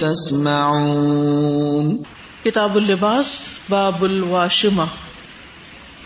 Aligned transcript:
تسمعون۔ 0.00 2.02
کتاب 2.44 2.76
اللباس، 2.76 3.44
باب 3.68 4.04
الواشمہ 4.04 4.82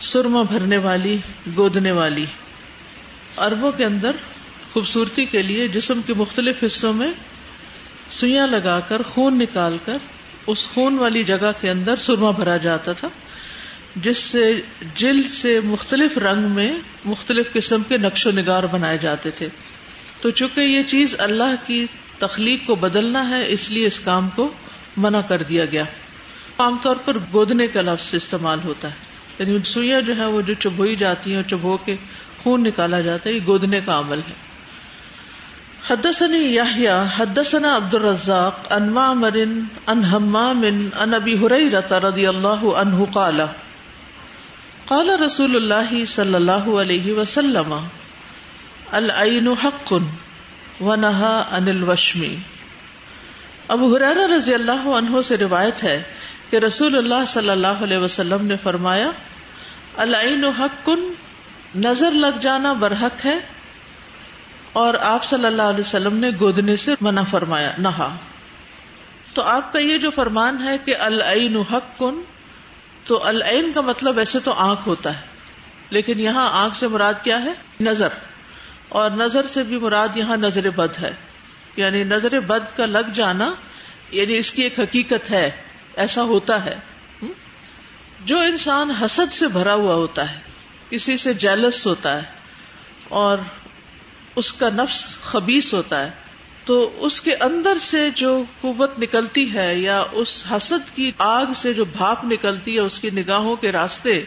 سرما 0.00 0.42
بھرنے 0.42 0.76
والی، 0.76 1.16
گودنے 1.56 1.92
والی۔ 1.92 2.24
اربوں 3.38 3.72
کے 3.72 3.84
اندر 3.84 4.10
خوبصورتی 4.72 5.24
کے 5.24 5.42
لیے 5.42 5.68
جسم 5.68 6.00
کے 6.06 6.14
مختلف 6.14 6.64
حصوں 6.66 6.92
میں 6.92 7.12
سوئیاں 8.10 8.46
لگا 8.46 8.80
کر، 8.80 9.02
خون 9.02 9.38
نکال 9.38 9.76
کر، 9.84 9.96
اس 10.46 10.68
خون 10.74 10.98
والی 10.98 11.22
جگہ 11.22 11.52
کے 11.60 11.70
اندر 11.70 11.96
سرما 11.96 12.30
بھرا 12.30 12.56
جاتا 12.56 12.92
تھا، 12.92 13.08
جس 13.96 14.18
سے 14.18 14.60
جلد 14.94 15.26
سے 15.26 15.60
مختلف 15.60 16.18
رنگ 16.18 16.50
میں 16.50 16.74
مختلف 17.04 17.52
قسم 17.52 17.82
کے 17.88 17.98
نقش 17.98 18.26
و 18.26 18.30
نگار 18.30 18.62
بنائے 18.62 18.98
جاتے 18.98 19.30
تھے۔ 19.30 19.48
تو 20.20 20.30
چونکہ 20.30 20.60
یہ 20.60 20.82
چیز 20.82 21.14
اللہ 21.18 21.54
کی 21.66 21.86
تخلیق 22.18 22.66
کو 22.66 22.74
بدلنا 22.74 23.28
ہے، 23.28 23.48
اس 23.48 23.70
لیے 23.70 23.86
اس 23.86 24.00
کام 24.00 24.28
کو 24.28 24.52
منع 24.96 25.20
کر 25.20 25.42
دیا 25.42 25.64
گیا۔ 25.64 25.84
عام 26.58 26.76
طور 26.82 26.96
پر 27.04 27.16
گودنے 27.32 27.66
کا 27.66 27.80
لفظ 27.80 28.14
استعمال 28.14 28.58
ہوتا 28.64 28.88
ہے۔ 28.88 28.94
یعنی 29.38 29.58
سوئیاں 29.64 30.00
جو 30.00 30.16
ہے 30.16 30.26
وہ 30.26 30.40
جو 30.40 30.54
چبوئی 30.54 30.96
جاتی 30.96 31.34
ہیں 31.34 31.42
چبو 31.50 31.76
کے 31.76 31.96
خون 32.38 32.62
نکالا 32.62 33.00
جاتا 33.00 33.30
ہے، 33.30 33.34
یہ 33.34 33.40
گودنے 33.46 33.80
کا 33.84 33.98
عمل 33.98 34.18
ہے۔ 34.18 34.54
حدثني 35.90 36.38
يحيى 36.38 36.92
حدثنا 37.16 37.76
عبد 37.76 37.94
الرزاق 37.94 38.72
عن 38.72 38.88
معمر، 38.88 39.38
عن 39.86 40.04
همام 40.04 40.62
عن 40.98 41.14
ابي 41.14 41.36
هريره 41.36 42.08
رضي 42.08 42.26
الله 42.26 42.80
عنه 42.80 43.04
قال 43.12 43.40
قال 44.84 45.08
رسول 45.08 45.56
الله 45.56 46.04
صلى 46.04 46.36
الله 46.36 46.80
عليه 46.80 47.20
وسلم 47.20 47.74
العين 48.92 49.48
حق۔ 49.64 49.94
ونهى 50.80 51.56
عن 51.56 51.68
الوشم. 51.68 52.22
ابو 53.68 53.96
حرارہ 53.96 54.32
رضی 54.36 54.54
اللہ 54.54 54.88
عنہ 54.88 55.20
سے 55.20 55.36
روایت 55.36 55.84
ہے 55.84 56.02
کہ 56.50 56.56
رسول 56.56 56.98
اللہ 56.98 57.24
صلی 57.26 57.50
اللہ 57.50 57.66
علیہ 57.66 57.98
وسلم 57.98 58.46
نے 58.46 58.56
فرمایا، 58.62 59.10
العین 59.96 60.44
حق 60.44 60.90
نظر 61.76 62.10
لگ 62.10 62.38
جانا 62.40 62.72
برحق 62.72 63.26
ہے۔ 63.26 63.38
اور 64.72 64.94
آپ 64.94 65.24
صلی 65.24 65.46
اللہ 65.46 65.62
علیہ 65.62 65.80
وسلم 65.80 66.16
نے 66.16 66.30
گودنے 66.40 66.76
سے 66.76 66.94
منع 67.00 67.22
فرمایا، 67.22 67.72
نہا۔ 67.78 68.16
تو 69.34 69.42
آپ 69.42 69.72
کا 69.72 69.78
یہ 69.78 69.98
جو 69.98 70.10
فرمان 70.10 70.62
ہے 70.62 70.78
کہ 70.78 70.96
العین 70.96 71.56
حق 71.56 71.98
کن 71.98 72.22
تو 73.04 73.24
العین 73.24 73.72
کا 73.72 73.80
مطلب 73.80 74.18
ایسے 74.18 74.40
تو 74.40 74.52
آنکھ 74.52 74.88
ہوتا 74.88 75.20
ہے، 75.20 75.26
لیکن 75.90 76.20
یہاں 76.20 76.50
آنکھ 76.52 76.76
سے 76.76 76.88
مراد 76.88 77.14
کیا 77.22 77.44
ہے؟ 77.44 77.52
نظر۔ 77.80 78.08
اور 78.94 79.10
نظر 79.10 79.46
سے 79.46 79.62
بھی 79.62 79.78
مراد 79.78 80.16
یہاں 80.16 80.36
نظر 80.36 80.70
بد 80.70 80.98
ہے۔ 81.02 81.12
یعنی 81.76 82.04
نظر 82.04 82.40
بد 82.40 82.76
کا 82.76 82.86
لگ 82.86 83.10
جانا 83.14 83.54
یعنی 84.10 84.36
اس 84.36 84.52
کی 84.52 84.62
ایک 84.62 84.80
حقیقت 84.80 85.30
ہے، 85.30 85.50
ایسا 85.96 86.22
ہوتا 86.22 86.64
ہے۔ 86.64 86.74
جو 88.24 88.38
انسان 88.38 88.90
حسد 88.90 89.32
سے 89.32 89.48
بھرا 89.48 89.74
ہوا 89.74 89.94
ہوتا 89.94 90.32
ہے، 90.32 90.40
کسی 90.90 91.16
سے 91.16 91.34
جیلس 91.34 91.86
ہوتا 91.86 92.16
ہے، 92.16 92.22
اور 93.08 93.38
اس 94.36 94.52
کا 94.52 94.68
نفس 94.68 95.20
خبیص 95.22 95.74
ہوتا 95.74 96.04
ہے، 96.04 96.10
تو 96.64 96.96
اس 96.96 97.22
کے 97.22 97.34
اندر 97.34 97.78
سے 97.80 98.10
جو 98.10 98.42
قوت 98.60 98.98
نکلتی 98.98 99.54
ہے 99.54 99.76
یا 99.76 100.04
اس 100.12 100.44
حسد 100.50 100.96
کی 100.96 101.12
آگ 101.18 101.46
سے 101.56 101.72
جو 101.72 101.84
بھاپ 101.84 102.24
نکلتی 102.24 102.74
ہے، 102.74 102.80
اس 102.80 103.00
کی 103.00 103.10
نگاہوں 103.10 103.56
کے 103.56 103.72
راستے 103.72 104.24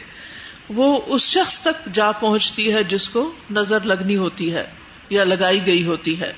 وہ 0.69 1.01
اس 1.05 1.21
شخص 1.21 1.59
تک 1.61 1.89
جا 1.93 2.11
پہنچتی 2.11 2.73
ہے 2.73 2.83
جس 2.83 3.09
کو 3.09 3.31
نظر 3.51 3.81
لگنی 3.81 4.17
ہوتی 4.17 4.53
ہے 4.53 4.65
یا 5.09 5.23
لگائی 5.23 5.65
گئی 5.65 5.85
ہوتی 5.85 6.21
ہے۔ 6.21 6.33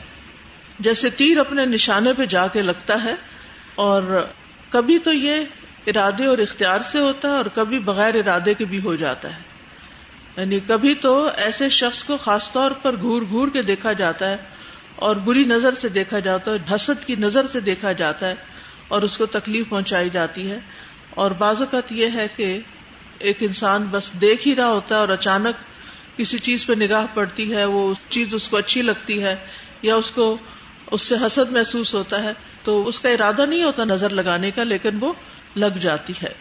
جیسے 0.79 1.09
تیر 1.09 1.37
اپنے 1.37 1.65
نشانے 1.65 2.13
پہ 2.13 2.25
جا 2.25 2.47
کے 2.47 2.61
لگتا 2.61 3.03
ہے 3.03 3.15
اور 3.75 4.27
کبھی 4.69 4.99
تو 4.99 5.13
یہ 5.13 5.45
ارادے 5.87 6.25
اور 6.25 6.37
اختیار 6.37 6.79
سے 6.79 6.99
ہوتا 6.99 7.27
ہے 7.27 7.33
اور 7.33 7.45
کبھی 7.45 7.79
بغیر 7.79 8.15
ارادے 8.15 8.53
کے 8.53 8.65
بھی 8.65 8.81
ہو 8.83 8.95
جاتا 8.95 9.35
ہے۔ 9.35 9.41
یعنی 10.37 10.59
کبھی 10.67 10.95
تو 10.95 11.29
ایسے 11.37 11.69
شخص 11.69 12.03
کو 12.03 12.17
خاص 12.17 12.51
طور 12.51 12.71
پر 12.71 12.95
گور 13.01 13.21
گور 13.31 13.47
کے 13.47 13.61
دیکھا 13.61 13.93
جاتا 13.93 14.29
ہے 14.29 14.37
اور 14.95 15.15
بری 15.15 15.43
نظر 15.43 15.73
سے 15.73 15.89
دیکھا 15.89 16.19
جاتا 16.19 16.51
ہے، 16.51 16.75
حسد 16.75 17.05
کی 17.05 17.15
نظر 17.15 17.47
سے 17.47 17.59
دیکھا 17.59 17.91
جاتا 17.91 18.27
ہے 18.27 18.35
اور 18.87 19.01
اس 19.01 19.17
کو 19.17 19.25
تکلیف 19.25 19.69
پہنچائی 19.69 20.09
جاتی 20.09 20.51
ہے۔ 20.51 20.59
اور 21.09 21.31
بعض 21.31 21.61
اوقات 21.61 21.91
یہ 21.91 22.07
ہے 22.13 22.27
کہ 22.35 22.59
ایک 23.19 23.37
انسان 23.39 23.83
بس 23.83 24.11
دیکھ 24.21 24.47
ہی 24.47 24.55
رہا 24.55 24.67
ہوتا 24.67 24.95
ہے 24.95 24.99
اور 24.99 25.09
اچانک 25.09 25.55
کسی 26.17 26.39
چیز 26.39 26.65
پہ 26.65 26.73
نگاہ 26.73 27.05
پڑتی 27.13 27.53
ہے، 27.53 27.65
وہ 27.65 27.93
چیز 28.09 28.35
اس 28.35 28.47
کو 28.47 28.57
اچھی 28.57 28.81
لگتی 28.81 29.23
ہے 29.23 29.35
یا 29.81 29.95
اس 29.95 30.11
کو 30.11 30.37
اس 30.91 31.01
سے 31.01 31.15
حسد 31.25 31.51
محسوس 31.51 31.95
ہوتا 31.95 32.23
ہے، 32.23 32.33
تو 32.63 32.87
اس 32.87 32.99
کا 32.99 33.09
ارادہ 33.09 33.45
نہیں 33.45 33.63
ہوتا 33.63 33.83
نظر 33.83 34.09
لگانے 34.09 34.51
کا، 34.51 34.63
لیکن 34.63 34.89
وہ 34.99 35.13
لگ 35.55 35.77
جاتی 35.79 36.13
ہے۔ 36.23 36.33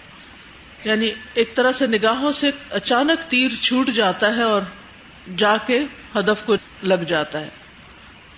یعنی 0.85 1.11
ایک 1.35 1.55
طرح 1.55 1.73
سے 1.73 1.87
نگاہوں 1.87 2.33
سے 2.33 2.51
اچانک 2.71 3.31
تیر 3.31 3.51
چھوٹ 3.61 3.91
جاتا 3.91 4.37
ہے 4.37 4.43
اور 4.43 4.63
جا 5.37 5.57
کے 5.67 5.85
ہدف 6.17 6.45
کو 6.45 6.57
لگ 6.83 7.05
جاتا 7.07 7.41
ہے۔ 7.41 7.49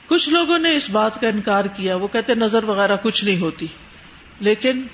کچھ 0.07 0.29
لوگوں 0.29 0.59
نے 0.59 0.77
اس 0.77 0.91
بات 0.91 1.21
کا 1.21 1.29
انکار 1.29 1.65
کیا، 1.65 1.97
وہ 1.97 2.09
کہتے 2.09 2.35
نظر 2.35 2.65
وغیرہ 2.65 2.97
کچھ 3.03 3.25
نہیں 3.25 3.41
ہوتی، 3.41 3.67
لیکن 4.41 4.87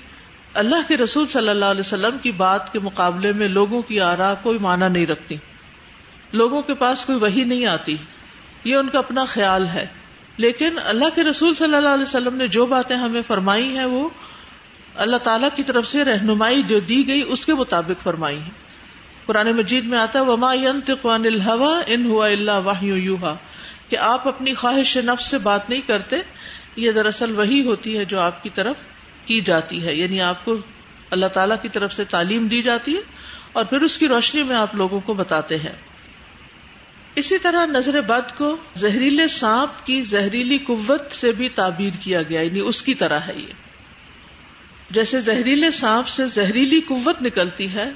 اللہ 0.57 0.87
کے 0.87 0.97
رسول 0.97 1.27
صلی 1.27 1.49
اللہ 1.49 1.65
علیہ 1.65 1.79
وسلم 1.79 2.17
کی 2.17 2.31
بات 2.31 2.73
کے 2.73 2.79
مقابلے 2.79 3.33
میں 3.33 3.47
لوگوں 3.47 3.81
کی 3.81 3.99
آرا 3.99 4.33
کوئی 4.33 4.59
معنی 4.59 4.89
نہیں 4.89 5.05
رکھتی۔ 5.05 5.35
لوگوں 6.33 6.61
کے 6.61 6.73
پاس 6.73 7.05
کوئی 7.05 7.17
وہی 7.17 7.43
نہیں 7.43 7.65
آتی۔ 7.65 7.97
یہ 8.63 8.75
ان 8.75 8.89
کا 8.89 8.99
اپنا 8.99 9.25
خیال 9.25 9.67
ہے۔ 9.67 9.85
لیکن 10.37 10.69
اللہ 10.85 11.05
کے 11.15 11.23
رسول 11.23 11.53
صلی 11.53 11.75
اللہ 11.75 11.89
علیہ 11.89 12.03
وسلم 12.03 12.35
نے 12.35 12.47
جو 12.47 12.65
باتیں 12.65 12.95
ہمیں 12.95 13.21
فرمائی 13.21 13.77
ہیں 13.77 13.85
وہ 13.85 14.09
اللہ 14.95 15.17
تعالیٰ 15.17 15.49
کی 15.55 15.63
طرف 15.63 15.87
سے 15.87 16.03
رہنمائی 16.03 16.63
جو 16.63 16.79
دی 16.79 17.07
گئی، 17.07 17.23
اس 17.27 17.45
کے 17.45 17.53
مطابق 17.53 18.03
فرمائی 18.03 18.37
ہے 18.37 18.49
قرآن 19.25 19.51
مجید 19.51 19.85
میں 19.85 19.97
آتا 19.97 20.19
ہے، 20.19 20.25
وما 20.25 20.51
الحوا 21.03 21.79
ان 21.87 22.05
ہوا 22.05 22.27
اللہ 22.27 22.51
واہ 22.51 23.35
کہ 23.89 23.97
آپ 23.97 24.27
اپنی 24.27 24.53
خواہش 24.53 24.97
نفس 24.97 25.25
سے 25.25 25.37
بات 25.37 25.69
نہیں 25.69 25.81
کرتے، 25.87 26.15
یہ 26.75 26.91
دراصل 26.91 27.35
وہی 27.35 27.65
ہوتی 27.65 27.97
ہے 27.97 28.05
جو 28.05 28.19
آپ 28.19 28.43
کی 28.43 28.49
طرف 28.49 28.75
کی 29.27 29.41
جاتی 29.41 29.85
ہے 29.85 29.95
یعنی 29.95 30.21
آپ 30.21 30.45
کو 30.45 30.57
اللہ 31.11 31.25
تعالیٰ 31.25 31.55
کی 31.61 31.69
طرف 31.69 31.93
سے 31.93 32.05
تعلیم 32.05 32.47
دی 32.47 32.61
جاتی 32.61 32.95
ہے 32.95 33.01
اور 33.53 33.65
پھر 33.65 33.81
اس 33.81 33.97
کی 33.97 34.07
روشنی 34.07 34.43
میں 34.43 34.55
آپ 34.55 34.75
لوگوں 34.75 34.99
کو 34.99 35.13
بتاتے 35.13 35.57
ہیں۔ 35.57 35.71
اسی 37.15 37.37
طرح 37.37 37.65
نظر 37.65 38.01
بد 38.01 38.37
کو 38.37 38.57
زہریلے 38.75 39.27
سانپ 39.27 39.85
کی 39.85 40.01
زہریلی 40.01 40.57
قوت 40.57 41.11
سے 41.11 41.31
بھی 41.31 41.49
تعبیر 41.49 41.93
کیا 42.01 42.21
گیا 42.21 42.41
یعنی 42.41 42.59
اس 42.59 42.83
کی 42.83 42.93
طرح 42.93 43.19
ہے 43.19 43.33
یہ۔ 43.35 43.53
جیسے 44.91 45.19
زہریلے 45.19 45.71
سانپ 45.71 46.07
سے 46.07 46.27
زہریلی 46.27 46.81
قوت 46.81 47.21
نکلتی 47.21 47.73
ہے، 47.73 47.89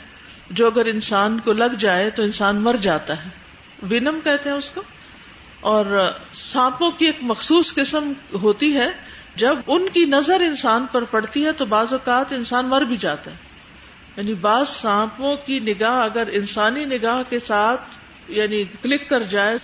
جو 0.50 0.68
اگر 0.68 0.86
انسان 0.86 1.40
کو 1.40 1.54
لگ 1.54 1.76
جائے 1.80 2.10
تو 2.10 2.24
انسان 2.24 2.56
مر 2.56 2.76
جاتا 2.76 3.26
ہے۔ 3.26 3.30
وینم 3.84 4.20
کہتے 4.24 4.50
ہیں 4.50 4.58
اس 4.58 4.72
کو۔ 4.72 4.82
اور 5.62 6.12
سانپوں 6.34 6.92
کی 6.92 7.06
ایک 7.06 7.18
مخصوص 7.22 7.76
قسم 7.76 8.14
ہوتی 8.34 8.76
ہے 8.76 8.90
جب 9.36 9.58
ان 9.68 9.90
کی 9.94 10.06
نظر 10.06 10.40
انسان 10.40 10.86
پر 10.92 11.04
پڑتی 11.04 11.46
ہے 11.46 11.52
تو 11.52 11.66
بعض 11.66 11.94
اوقات 11.94 12.34
انسان 12.34 12.66
مر 12.66 12.82
بھی 12.82 12.98
جاتا 12.98 13.32
ہے 13.32 13.36
یعنی 14.18 14.34
بعض 14.34 14.70
سانپوں 14.70 15.36
کی 15.46 15.60
نگاہ 15.60 16.04
اگر 16.04 16.30
انسانی 16.32 16.86
نگاہ 16.86 17.22
کے 17.30 17.40
ساتھ 17.40 17.82
یعنی 18.28 18.64
کلک 18.64 19.10
کر 19.10 19.24
جائے، 19.24 19.58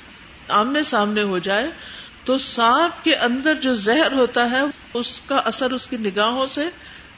آمنے 0.48 0.84
سامنے 0.84 1.22
ہو 1.22 1.38
جائے، 1.38 1.68
تو 2.26 2.38
سانپ 2.38 3.04
کے 3.04 3.16
اندر 3.16 3.56
جو 3.56 3.74
زہر 3.74 4.12
ہوتا 4.12 4.52
ہے، 4.52 4.62
اس 4.94 5.22
کا 5.22 5.36
اثر 5.36 5.72
اس 5.72 5.88
کی 5.88 5.98
نگاہوں 5.98 6.46
سے، 6.46 6.70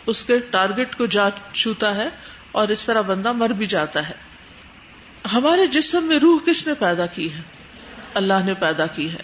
اس 0.05 0.23
کے 0.23 0.39
ٹارگٹ 0.39 0.95
کو 0.97 1.05
جا 1.05 1.29
چھوتا 1.53 1.95
ہے 1.95 2.09
اور 2.51 2.67
اس 2.67 2.85
طرح 2.85 3.01
بندہ 3.01 3.31
مر 3.31 3.49
بھی 3.49 3.65
جاتا 3.65 4.09
ہے۔ 4.09 4.13
ہمارے 5.33 5.67
جسم 5.67 6.03
میں 6.03 6.19
روح 6.19 6.39
کس 6.45 6.67
نے 6.67 6.73
پیدا 6.79 7.05
کی 7.05 7.33
ہے؟ 7.33 7.41
اللہ 8.13 8.33
نے 8.45 8.53
پیدا 8.53 8.85
کی 8.85 9.11
ہے۔ 9.11 9.23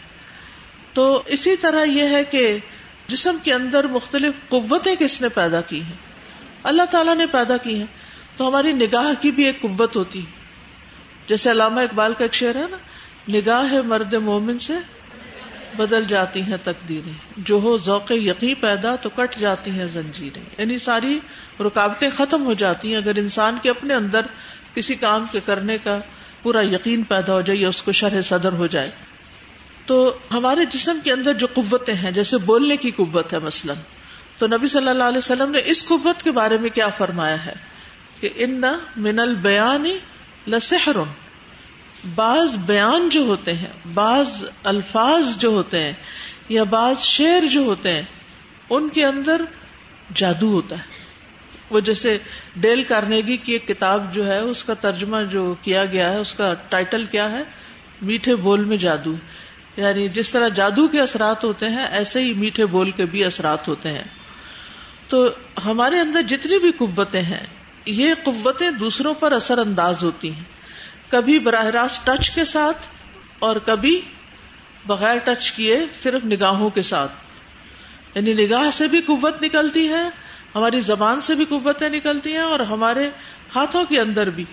تو 0.93 1.23
اسی 1.25 1.55
طرح 1.55 1.83
یہ 1.83 2.03
ہے 2.03 2.23
کہ 2.23 2.57
جسم 3.07 3.37
کے 3.43 3.53
اندر 3.53 3.87
مختلف 3.87 4.33
قوتیں 4.49 4.95
کس 4.95 5.21
نے 5.21 5.29
پیدا 5.29 5.61
کی 5.61 5.83
ہیں؟ 5.83 5.95
اللہ 6.63 6.83
تعالیٰ 6.83 7.15
نے 7.15 7.25
پیدا 7.25 7.57
کی 7.57 7.75
ہیں۔ 7.75 7.85
تو 8.35 8.47
ہماری 8.47 8.71
نگاہ 8.73 9.21
کی 9.21 9.31
بھی 9.31 9.43
ایک 9.43 9.61
قوت 9.61 9.95
ہوتی 9.95 10.21
جیسے 11.27 11.51
علامہ 11.51 11.79
اقبال 11.79 12.13
کا 12.13 12.23
ایک 12.25 12.33
شعر 12.33 12.55
ہے 12.55 12.65
نا، 12.71 12.77
نگاہ 13.29 13.73
مرد 13.85 14.13
مومن 14.13 14.57
سے 14.57 14.73
بدل 15.77 16.05
جاتی 16.05 16.41
ہیں 16.41 16.57
تقدیریں۔ 16.63 17.13
جو 17.37 17.55
ہو 17.55 17.77
ذوق 17.77 18.11
یقین 18.11 18.55
پیدا 18.55 18.95
تو 18.95 19.09
کٹ 19.09 19.39
جاتی 19.39 19.71
ہیں 19.71 19.85
زنجیریں۔ 19.85 20.43
یعنی 20.57 20.79
ساری 20.79 21.19
رکاوٹیں 21.59 22.09
ختم 22.09 22.45
ہو 22.45 22.53
جاتی 22.53 22.89
ہیں۔ 22.89 22.95
اگر 22.95 23.15
انسان 23.15 23.57
کے 23.63 23.69
اپنے 23.69 23.93
اندر 23.93 24.21
کسی 24.73 24.95
کام 24.95 25.25
کے 25.31 25.39
کرنے 25.39 25.77
کا 25.77 25.99
پورا 26.41 26.61
یقین 26.61 27.03
پیدا 27.03 27.33
ہو 27.33 27.41
جائے 27.41 27.59
یا 27.59 27.69
اس 27.69 27.81
کو 27.81 27.91
شرح 27.91 28.21
صدر 28.21 28.53
ہو 28.53 28.67
جائے۔ 28.67 28.91
تو 29.85 30.17
ہمارے 30.31 30.65
جسم 30.65 30.99
کے 31.03 31.11
اندر 31.11 31.33
جو 31.33 31.47
قوتیں 31.53 31.93
ہیں، 31.93 32.11
جیسے 32.11 32.37
بولنے 32.37 32.77
کی 32.77 32.91
قوت 32.91 33.33
ہے 33.33 33.39
مثلاً، 33.39 33.75
تو 34.37 34.47
نبی 34.47 34.67
صلی 34.67 34.89
اللہ 34.89 35.03
علیہ 35.03 35.17
وسلم 35.17 35.51
نے 35.51 35.61
اس 35.65 35.87
قوت 35.87 36.23
کے 36.23 36.31
بارے 36.31 36.57
میں 36.57 36.69
کیا 36.69 36.87
فرمایا 36.87 37.45
ہے؟ 37.45 37.53
کہ 38.19 38.29
ان 38.35 38.61
من 38.97 39.19
البیان 39.19 39.85
لسحر 40.47 40.97
بعض 42.15 42.57
بیان 42.57 43.09
جو 43.09 43.21
ہوتے 43.21 43.53
ہیں، 43.53 43.93
بعض 43.93 44.43
الفاظ 44.63 45.37
جو 45.37 45.49
ہوتے 45.49 45.83
ہیں، 45.83 45.93
یا 46.49 46.63
بعض 46.63 46.99
شعر 46.99 47.47
جو 47.47 47.61
ہوتے 47.61 47.89
ہیں، 47.95 48.01
ان 48.69 48.89
کے 48.89 49.05
اندر 49.05 49.41
جادو 50.13 50.53
ہوتا 50.53 50.77
ہے۔ 50.77 50.83
وہ 51.69 51.79
جیسے 51.79 52.17
ڈیل 52.55 52.83
کارنیگی 52.83 53.37
کی 53.37 53.53
ایک 53.53 53.67
کتاب 53.67 54.13
جو 54.13 54.27
ہے، 54.27 54.39
اس 54.39 54.63
کا 54.63 54.73
ترجمہ 54.73 55.17
جو 55.21 55.55
کیا 55.61 55.85
گیا 55.85 56.11
ہے، 56.11 56.17
اس 56.19 56.33
کا 56.33 56.53
ٹائٹل 56.53 57.05
کیا 57.05 57.31
ہے؟ 57.31 57.43
میٹھے 58.01 58.35
بول 58.35 58.63
میں 58.63 58.77
جادو۔ 58.77 59.15
یعنی 59.77 60.09
جس 60.09 60.29
طرح 60.29 60.47
جادو 60.47 60.87
کے 60.87 61.01
اثرات 61.01 61.43
ہوتے 61.43 61.69
ہیں، 61.69 61.87
ایسے 61.87 62.21
ہی 62.21 62.33
میٹھے 62.33 62.65
بول 62.65 62.91
کے 62.91 63.05
بھی 63.05 63.23
اثرات 63.23 63.67
ہوتے 63.67 63.91
ہیں۔ 63.91 64.03
تو 65.07 65.29
ہمارے 65.65 65.99
اندر 65.99 66.21
جتنی 66.21 66.59
بھی 66.59 66.71
قوتیں 66.71 67.21
ہیں، 67.21 67.45
یہ 67.85 68.13
قوتیں 68.23 68.71
دوسروں 68.71 69.13
پر 69.13 69.31
اثر 69.31 69.57
انداز 69.57 70.03
ہوتی 70.03 70.33
ہیں۔ 70.33 70.43
کبھی 71.09 71.39
براہ 71.39 71.65
راست 71.65 72.05
ٹچ 72.05 72.31
کے 72.31 72.45
ساتھ 72.45 72.87
اور 73.39 73.55
کبھی 73.55 74.01
بغیر 74.87 75.17
ٹچ 75.17 75.51
کیے 75.51 75.85
صرف 75.93 76.25
نگاہوں 76.25 76.69
کے 76.69 76.81
ساتھ۔ 76.81 77.11
یعنی 78.15 78.33
نگاہ 78.33 78.69
سے 78.69 78.87
بھی 78.87 79.01
قوت 79.01 79.43
نکلتی 79.43 79.89
ہے، 79.89 80.09
ہماری 80.55 80.79
زبان 80.79 81.21
سے 81.21 81.35
بھی 81.35 81.45
قوتیں 81.45 81.89
نکلتی 81.89 82.31
ہیں 82.31 82.39
اور 82.39 82.59
ہمارے 82.59 83.09
ہاتھوں 83.55 83.85
کے 83.85 83.99
اندر 83.99 84.29
بھی۔ 84.29 84.45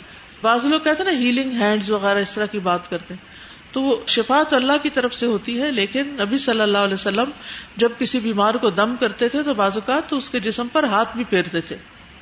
بعض 0.42 0.64
لوگ 0.66 0.80
کہتے 0.80 1.02
ہیں 1.02 1.12
نا 1.12 1.18
ہیلنگ 1.18 1.50
ہینڈز 1.50 1.90
وغیرہ 1.90 2.18
اس 2.18 2.34
طرح 2.34 2.46
کی 2.46 2.58
بات 2.58 2.90
کرتے 2.90 3.14
ہیں۔ 3.14 3.31
تو 3.72 3.82
وہ 3.82 3.96
شفا 4.06 4.42
تو 4.42 4.56
اللہ 4.56 4.72
کی 4.82 4.90
طرف 4.90 5.14
سے 5.14 5.26
ہوتی 5.26 5.62
ہے، 5.62 5.72
لیکن 5.72 6.06
نبی 6.06 6.38
صلی 6.38 6.60
اللہ 6.60 6.78
علیہ 6.78 6.94
وسلم 6.94 7.30
جب 7.76 7.92
کسی 7.98 8.20
بیمار 8.20 8.54
کو 8.54 8.70
دم 8.70 8.96
کرتے 8.96 9.28
تھے 9.28 9.42
تو 9.42 9.54
بعض 9.54 9.74
اوقات 9.74 10.10
تو 10.10 10.16
اس 10.16 10.30
کے 10.30 10.40
جسم 10.40 10.68
پر 10.68 10.84
ہاتھ 10.84 11.16
بھی 11.16 11.24
پھیرتے 11.24 11.60
تھے۔ 11.60 11.76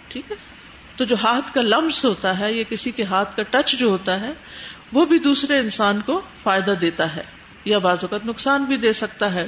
ٹھیک 0.09 0.31
ہے؟ 0.31 0.37
تو 0.97 1.05
جو 1.05 1.17
ہاتھ 1.23 1.55
کا 1.55 1.63
لمس 1.63 2.05
ہوتا 2.05 2.39
ہے 2.39 2.53
یا 2.53 2.63
کسی 2.69 2.91
کے 2.91 3.03
ہاتھ 3.03 3.37
کا 3.37 3.43
ٹچ 3.43 3.73
جو 3.73 3.89
ہوتا 3.89 4.21
ہے، 4.21 4.33
وہ 4.93 5.07
بھی 5.07 5.19
دوسرے 5.19 5.59
انسان 5.59 6.01
کو 6.01 6.21
فائدہ 6.43 6.71
دیتا 6.71 7.17
ہے 7.17 7.23
یا 7.65 7.79
بعض 7.79 7.99
اوقات 8.03 8.27
نقصان 8.27 8.65
بھی 8.65 8.77
دے 8.77 8.93
سکتا 8.93 9.35
ہے۔ 9.35 9.47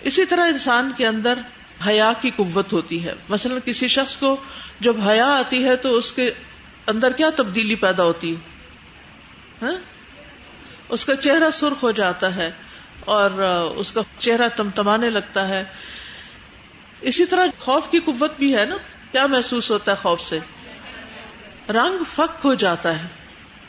اسی 0.00 0.24
طرح 0.24 0.46
انسان 0.46 0.92
کے 0.96 1.06
اندر 1.06 1.38
حیا 1.86 2.12
کی 2.20 2.30
قوت 2.30 2.72
ہوتی 2.72 3.04
ہے۔ 3.04 3.14
مثلا 3.28 3.58
کسی 3.64 3.88
شخص 3.88 4.16
کو 4.16 4.36
جب 4.80 4.96
حیا 5.08 5.26
آتی 5.26 5.64
ہے 5.64 5.76
تو 5.76 5.94
اس 5.94 6.12
کے 6.12 6.30
اندر 6.86 7.12
کیا 7.12 7.30
تبدیلی 7.36 7.74
پیدا 7.74 8.02
ہوتی 8.04 8.34
ہے؟ 8.34 8.36
ہاں؟ 9.62 9.97
اس 10.88 11.04
کا 11.04 11.16
چہرہ 11.16 11.50
سرخ 11.50 11.82
ہو 11.82 11.90
جاتا 11.90 12.36
ہے 12.36 12.50
اور 13.00 13.30
اس 13.76 13.92
کا 13.92 14.00
چہرہ 14.18 14.48
تمتمانے 14.48 15.10
لگتا 15.10 15.48
ہے۔ 15.48 15.64
اسی 17.00 17.26
طرح 17.26 17.46
خوف 17.58 17.90
کی 17.90 17.98
قوت 18.00 18.32
بھی 18.38 18.56
ہے 18.56 18.64
نا۔ 18.64 18.76
کیا 19.12 19.26
محسوس 19.26 19.70
ہوتا 19.70 19.92
ہے 19.92 19.96
خوف 19.96 20.20
سے؟ 20.20 20.38
رنگ 21.68 22.04
فک 22.04 22.46
ہو 22.46 22.54
جاتا 22.54 23.02
ہے۔ 23.02 23.06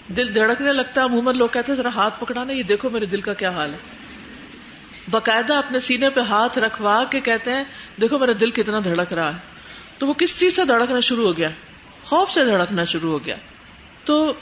دل 0.07 0.35
دھڑکنے 0.35 0.73
لگتا 0.73 1.01
ہے۔ 1.01 1.05
عموماً 1.05 1.37
لوگ 1.37 1.47
کہتے 1.47 1.71
ہیں، 1.71 1.77
ذرا 1.77 1.89
ہاتھ 1.95 2.19
پکڑانا 2.19 2.53
یہ 2.53 2.63
دیکھو 2.63 2.89
میرے 2.89 3.05
دل 3.05 3.21
کا 3.21 3.33
کیا 3.33 3.49
حال 3.49 3.73
ہے۔ 3.73 3.77
باقاعدہ 5.11 5.53
اپنے 5.53 5.79
سینے 5.79 6.09
پہ 6.09 6.19
ہاتھ 6.19 6.59
رکھوا 6.59 7.03
کے 7.03 7.19
کہتے 7.19 7.51
ہیں، 7.51 7.63
دیکھو 8.01 8.17
میرا 8.17 8.31
دل 8.39 8.51
کتنا 8.51 8.79
دھڑک 8.83 9.13
رہا 9.13 9.33
ہے۔ 9.33 9.37
تو 9.97 10.07
وہ 10.07 10.13
کس 10.13 10.39
چیز 10.39 10.55
سے 10.55 10.65
دھڑکنا 10.65 10.99
شروع 10.99 11.25
ہو 11.25 11.37
گیا؟ 11.37 11.49
خوف 12.03 12.31
سے 12.31 12.45
دھڑکنا 12.45 12.85
شروع 12.85 13.11
ہو 13.11 13.25
گیا۔ 13.25 13.35
تو 14.03 14.33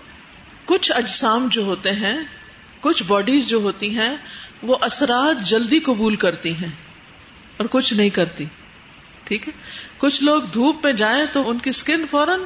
کچھ 0.65 0.91
اجسام 0.95 1.47
جو 1.51 1.63
ہوتے 1.63 1.91
ہیں 1.91 2.36
کچھ 2.81 3.03
باڈیز 3.03 3.47
جو 3.47 3.57
ہوتی 3.57 3.97
ہیں 3.97 4.18
وہ 4.63 4.77
اثرات 4.81 5.45
جلدی 5.45 5.79
قبول 5.79 6.15
کرتی 6.15 6.53
ہیں 6.53 6.71
اور 7.57 7.68
کچھ 7.71 7.94
نہیں 7.94 8.09
کرتی۔ 8.09 8.45
ٹھیک 9.24 9.47
ہے؟ 9.47 9.53
کچھ 9.97 10.24
لوگ 10.24 10.41
دھوپ 10.41 10.85
میں 10.85 10.94
جائیں 10.94 11.25
تو 11.33 11.50
ان 11.50 11.57
کی 11.57 11.69
اسکن 11.69 12.06
فوراً 12.12 12.39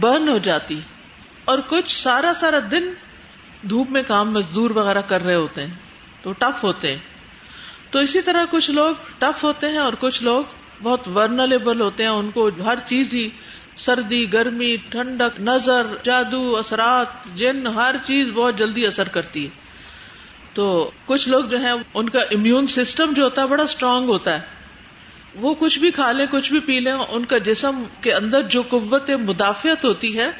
برن 0.00 0.28
ہو 0.28 0.38
جاتی۔ 0.38 0.80
اور 1.44 1.58
کچھ 1.58 2.02
سارا 2.02 2.32
سارا 2.40 2.58
دن 2.70 2.92
دھوپ 3.68 3.90
میں 3.90 4.02
کام 4.06 4.32
مزدور 4.32 4.70
وغیرہ 4.70 5.00
کر 5.00 5.22
رہے 5.22 5.34
ہوتے 5.34 5.66
ہیں، 5.66 5.74
تو 6.22 6.32
ٹف 6.32 6.64
ہوتے 6.64 6.88
ہیں۔ 6.88 6.98
تو 7.90 7.98
اسی 7.98 8.20
طرح 8.20 8.44
کچھ 8.50 8.70
لوگ 8.70 8.94
ٹف 9.18 9.44
ہوتے 9.44 9.68
ہیں 9.68 9.78
اور 9.78 9.92
کچھ 9.92 10.22
لوگ 10.22 10.44
بہت 10.82 11.08
ورنلیبل 11.08 11.80
ہوتے 11.80 12.02
ہیں، 12.02 12.10
ان 12.10 12.30
کو 12.30 12.50
ہر 12.64 12.78
چیز 12.86 13.14
ہی 13.14 13.28
سردی، 13.76 14.32
گرمی، 14.32 14.76
ٹھنڈک، 14.76 15.40
نظر، 15.40 15.86
جادو، 16.02 16.56
اثرات، 16.56 17.06
جن، 17.34 17.66
ہر 17.66 17.94
چیز 18.04 18.28
بہت 18.28 18.58
جلدی 18.58 18.86
اثر 18.86 19.08
کرتی 19.08 19.44
ہے۔ 19.44 19.50
تو 20.52 20.90
کچھ 21.06 21.28
لوگ 21.28 21.44
جو 21.44 21.58
ہیں، 21.58 21.72
ان 21.94 22.08
کا 22.08 22.18
امیون 22.20 22.66
سسٹم 22.66 23.12
جو 23.12 23.24
ہوتا 23.24 23.42
ہے، 23.42 23.46
بڑا 23.46 23.62
اسٹرانگ 23.62 24.08
ہوتا 24.08 24.34
ہے۔ 24.34 24.40
وہ 25.34 25.54
کچھ 25.54 25.78
بھی 25.78 25.90
کھا 25.90 26.12
لیں، 26.12 26.26
کچھ 26.26 26.52
بھی 26.52 26.60
پی 26.60 26.80
لیں، 26.80 26.92
ان 26.92 27.24
کا 27.24 27.38
جسم 27.38 27.84
کے 28.00 28.14
اندر 28.14 28.42
جو 28.42 28.62
قوت 28.62 29.10
مدافعت 29.10 29.84
ہوتی 29.84 30.18
ہے، 30.18 30.30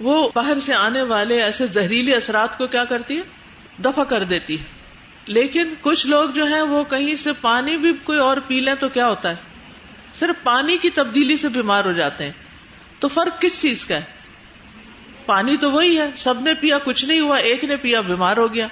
وہ 0.00 0.28
باہر 0.34 0.60
سے 0.60 0.74
آنے 0.74 1.02
والے 1.02 1.42
ایسے 1.42 1.66
زہریلے 1.66 2.14
اثرات 2.14 2.58
کو 2.58 2.66
کیا 2.66 2.84
کرتی 2.84 3.16
ہے؟ 3.16 3.22
دفع 3.82 4.04
کر 4.04 4.24
دیتی 4.24 4.58
ہے۔ 4.58 4.64
لیکن 5.26 5.74
کچھ 5.80 6.06
لوگ 6.06 6.30
جو 6.30 6.44
ہیں، 6.44 6.62
وہ 6.62 6.84
کہیں 6.84 7.14
سے 7.14 7.30
پانی 7.40 7.76
بھی 7.76 7.92
کوئی 8.04 8.18
اور 8.18 8.36
پی 8.46 8.60
لیں 8.60 8.74
تو 8.74 8.88
کیا 8.88 9.08
ہوتا 9.08 9.28
ہے؟ 9.30 9.47
صرف 10.14 10.44
پانی 10.44 10.76
کی 10.76 10.90
تبدیلی 10.90 11.36
سے 11.36 11.48
بیمار 11.48 11.84
ہو 11.84 11.92
جاتے 11.92 12.24
ہیں۔ 12.24 12.32
تو 12.98 13.08
فرق 13.08 13.42
کس 13.42 13.62
چیز 13.62 13.86
کا 13.86 13.96
ہے؟ 13.96 14.04
پانی 15.26 15.56
تو 15.56 15.72
وہی 15.72 15.98
ہے، 15.98 16.10
سب 16.16 16.40
نے 16.40 16.54
پیا، 16.54 16.78
کچھ 16.78 17.04
نہیں 17.04 17.20
ہوا، 17.20 17.36
ایک 17.36 17.64
نے 17.64 17.76
پیا، 17.76 18.00
بیمار 18.00 18.36
ہو 18.36 18.54
گیا۔ 18.54 18.66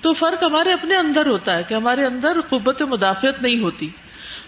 تو 0.00 0.12
فرق 0.12 0.44
ہمارے 0.44 0.72
اپنے 0.72 0.96
اندر 0.96 1.26
ہوتا 1.26 1.58
ہے 1.58 1.62
کہ 1.62 1.74
ہمارے 1.74 2.04
اندر 2.04 2.40
قوت 2.48 2.82
مدافعت 2.82 3.42
نہیں 3.42 3.60
ہوتی۔ 3.60 3.88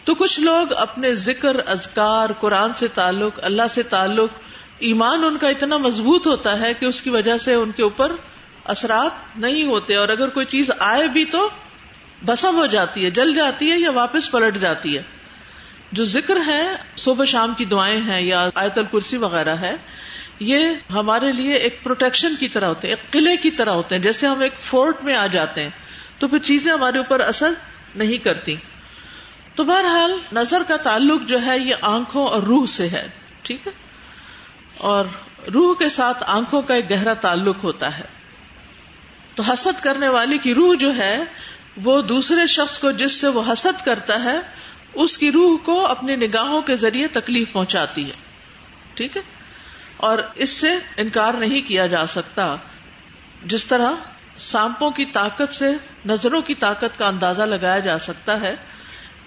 تو 0.04 0.14
کچھ 0.14 0.40
لوگ 0.40 0.72
اپنے 0.72 1.14
ذکر 1.14 1.68
ازکار 1.68 2.30
قرآن 2.32 2.72
سے 2.72 2.88
تعلق، 2.88 3.40
اللہ 3.42 3.62
سے 3.70 3.82
تعلق، 3.82 4.30
ایمان 4.78 5.24
ان 5.24 5.38
کا 5.38 5.48
اتنا 5.48 5.76
مضبوط 5.76 6.26
ہوتا 6.26 6.60
ہے 6.60 6.74
کہ 6.74 6.86
اس 6.86 7.02
کی 7.02 7.10
وجہ 7.10 7.36
سے 7.36 7.54
ان 7.54 7.70
کے 7.70 7.82
اوپر 7.82 8.12
اثرات 8.64 9.38
نہیں 9.38 9.66
ہوتے۔ 9.66 9.94
اور 9.94 10.08
اگر 10.08 10.28
کوئی 10.28 10.46
چیز 10.46 10.70
آئے 10.78 11.08
بھی 11.08 11.24
تو 11.24 11.48
بسم 12.26 12.56
ہو 12.56 12.66
جاتی 12.66 13.04
ہے، 13.04 13.10
جل 13.10 13.34
جاتی 13.34 13.70
ہے 13.70 13.78
یا 13.78 13.90
واپس 13.90 14.30
پلٹ 14.30 14.56
جاتی 14.56 14.96
ہے۔ 14.96 15.02
جو 15.92 16.04
ذکر 16.04 16.38
ہے 16.46 16.76
صبح 16.96 17.24
شام 17.24 17.54
کی 17.54 17.64
دعائیں 17.64 18.00
ہیں 18.00 18.20
یا 18.20 18.50
آیت 18.54 18.78
الکرسی 18.78 19.16
وغیرہ 19.16 19.56
ہے، 19.56 19.76
یہ 20.40 20.66
ہمارے 20.92 21.32
لیے 21.32 21.54
ایک 21.54 21.84
پروٹیکشن 21.84 22.34
کی 22.36 22.48
طرح 22.48 22.66
ہوتے 22.66 22.88
ہیں، 22.88 22.94
ایک 22.94 23.12
قلعے 23.12 23.36
کی 23.36 23.50
طرح 23.50 23.70
ہوتے 23.70 23.94
ہیں۔ 23.94 24.02
جیسے 24.02 24.26
ہم 24.26 24.40
ایک 24.40 24.54
فورٹ 24.60 25.04
میں 25.04 25.14
آ 25.14 25.26
جاتے 25.26 25.62
ہیں، 25.62 25.70
تو 26.18 26.28
پھر 26.28 26.38
چیزیں 26.38 26.72
ہمارے 26.72 26.98
اوپر 26.98 27.20
اثر 27.20 27.50
نہیں 27.94 28.24
کرتی۔ 28.24 28.56
تو 29.54 29.64
بہرحال 29.64 30.16
نظر 30.32 30.62
کا 30.68 30.76
تعلق 30.76 31.22
جو 31.28 31.42
ہے، 31.42 31.58
یہ 31.58 31.74
آنکھوں 31.82 32.26
اور 32.26 32.42
روح 32.42 32.66
سے 32.66 32.88
ہے، 32.88 33.08
ٹھیک 33.42 33.66
ہے؟ 33.66 33.72
اور 34.78 35.04
روح 35.54 35.74
کے 35.74 35.88
ساتھ 35.88 36.24
آنکھوں 36.26 36.62
کا 36.62 36.74
ایک 36.74 36.90
گہرا 36.90 37.14
تعلق 37.14 37.64
ہوتا 37.64 37.98
ہے۔ 37.98 38.04
تو 39.34 39.42
حسد 39.42 39.82
کرنے 39.82 40.08
والی 40.08 40.38
کی 40.38 40.54
روح 40.54 40.74
جو 40.74 40.96
ہے، 40.96 41.24
وہ 41.84 42.02
دوسرے 42.02 42.46
شخص 42.46 42.78
کو 42.78 42.90
جس 42.90 43.12
سے 43.12 43.28
وہ 43.28 43.52
حسد 43.52 43.84
کرتا 43.84 44.24
ہے 44.24 44.40
اس 44.94 45.18
کی 45.18 45.32
روح 45.32 45.58
کو 45.58 45.86
اپنی 45.86 46.16
نگاہوں 46.16 46.62
کے 46.62 46.76
ذریعے 46.76 47.08
تکلیف 47.08 47.52
پہنچاتی 47.52 48.10
ہے۔ 48.10 48.16
ٹھیک 48.94 49.16
ہے؟ 49.16 49.22
اور 49.96 50.18
اس 50.34 50.50
سے 50.50 50.70
انکار 50.96 51.34
نہیں 51.34 51.68
کیا 51.68 51.86
جا 51.86 52.06
سکتا۔ 52.06 52.54
جس 53.44 53.66
طرح 53.66 53.90
سانپوں 54.36 54.90
کی 54.90 55.04
طاقت 55.04 55.54
سے 55.54 55.76
نظروں 56.06 56.42
کی 56.42 56.54
طاقت 56.54 56.98
کا 56.98 57.08
اندازہ 57.08 57.42
لگایا 57.42 57.78
جا 57.78 57.98
سکتا 57.98 58.40
ہے، 58.40 58.54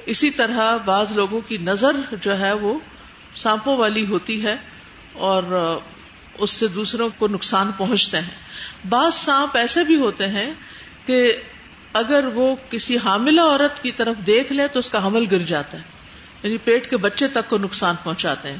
اسی 0.06 0.30
طرح 0.30 0.78
بعض 0.78 1.12
لوگوں 1.12 1.42
کی 1.42 1.58
نظر 1.58 2.16
جو 2.22 2.40
ہے 2.40 2.54
وہ 2.54 2.80
سانپوں 3.36 3.78
والی 3.78 4.06
ہوتی 4.06 4.46
ہے 4.46 4.56
اور 5.14 5.44
اس 6.38 6.50
سے 6.50 6.68
دوسروں 6.68 7.10
کو 7.18 7.28
نقصان 7.28 7.72
پہنچتے 7.78 8.20
ہیں۔ 8.20 8.44
بعض 8.90 9.14
سانپ 9.14 9.58
ایسے 9.58 9.84
بھی 9.84 9.96
ہوتے 9.96 10.28
ہیں 10.28 10.54
کہ 11.06 11.38
اگر 11.94 12.26
وہ 12.26 12.56
کسی 12.70 12.98
حاملہ 12.98 13.42
عورت 13.42 13.84
کی 13.84 13.92
طرف 13.92 14.16
دیکھ 14.28 14.52
لے 14.52 14.68
تو 14.68 14.80
اس 14.80 14.90
کا 14.90 15.06
حمل 15.06 15.26
گر 15.32 15.40
جاتا 15.40 15.78
ہے۔ 15.78 15.84
یعنی 16.44 16.58
پیٹ 16.58 16.90
کے 16.90 16.98
بچے 16.98 17.28
تک 17.28 17.50
کو 17.50 17.58
نقصان 17.58 17.96
پہنچاتے 18.04 18.50
ہیں۔ 18.50 18.58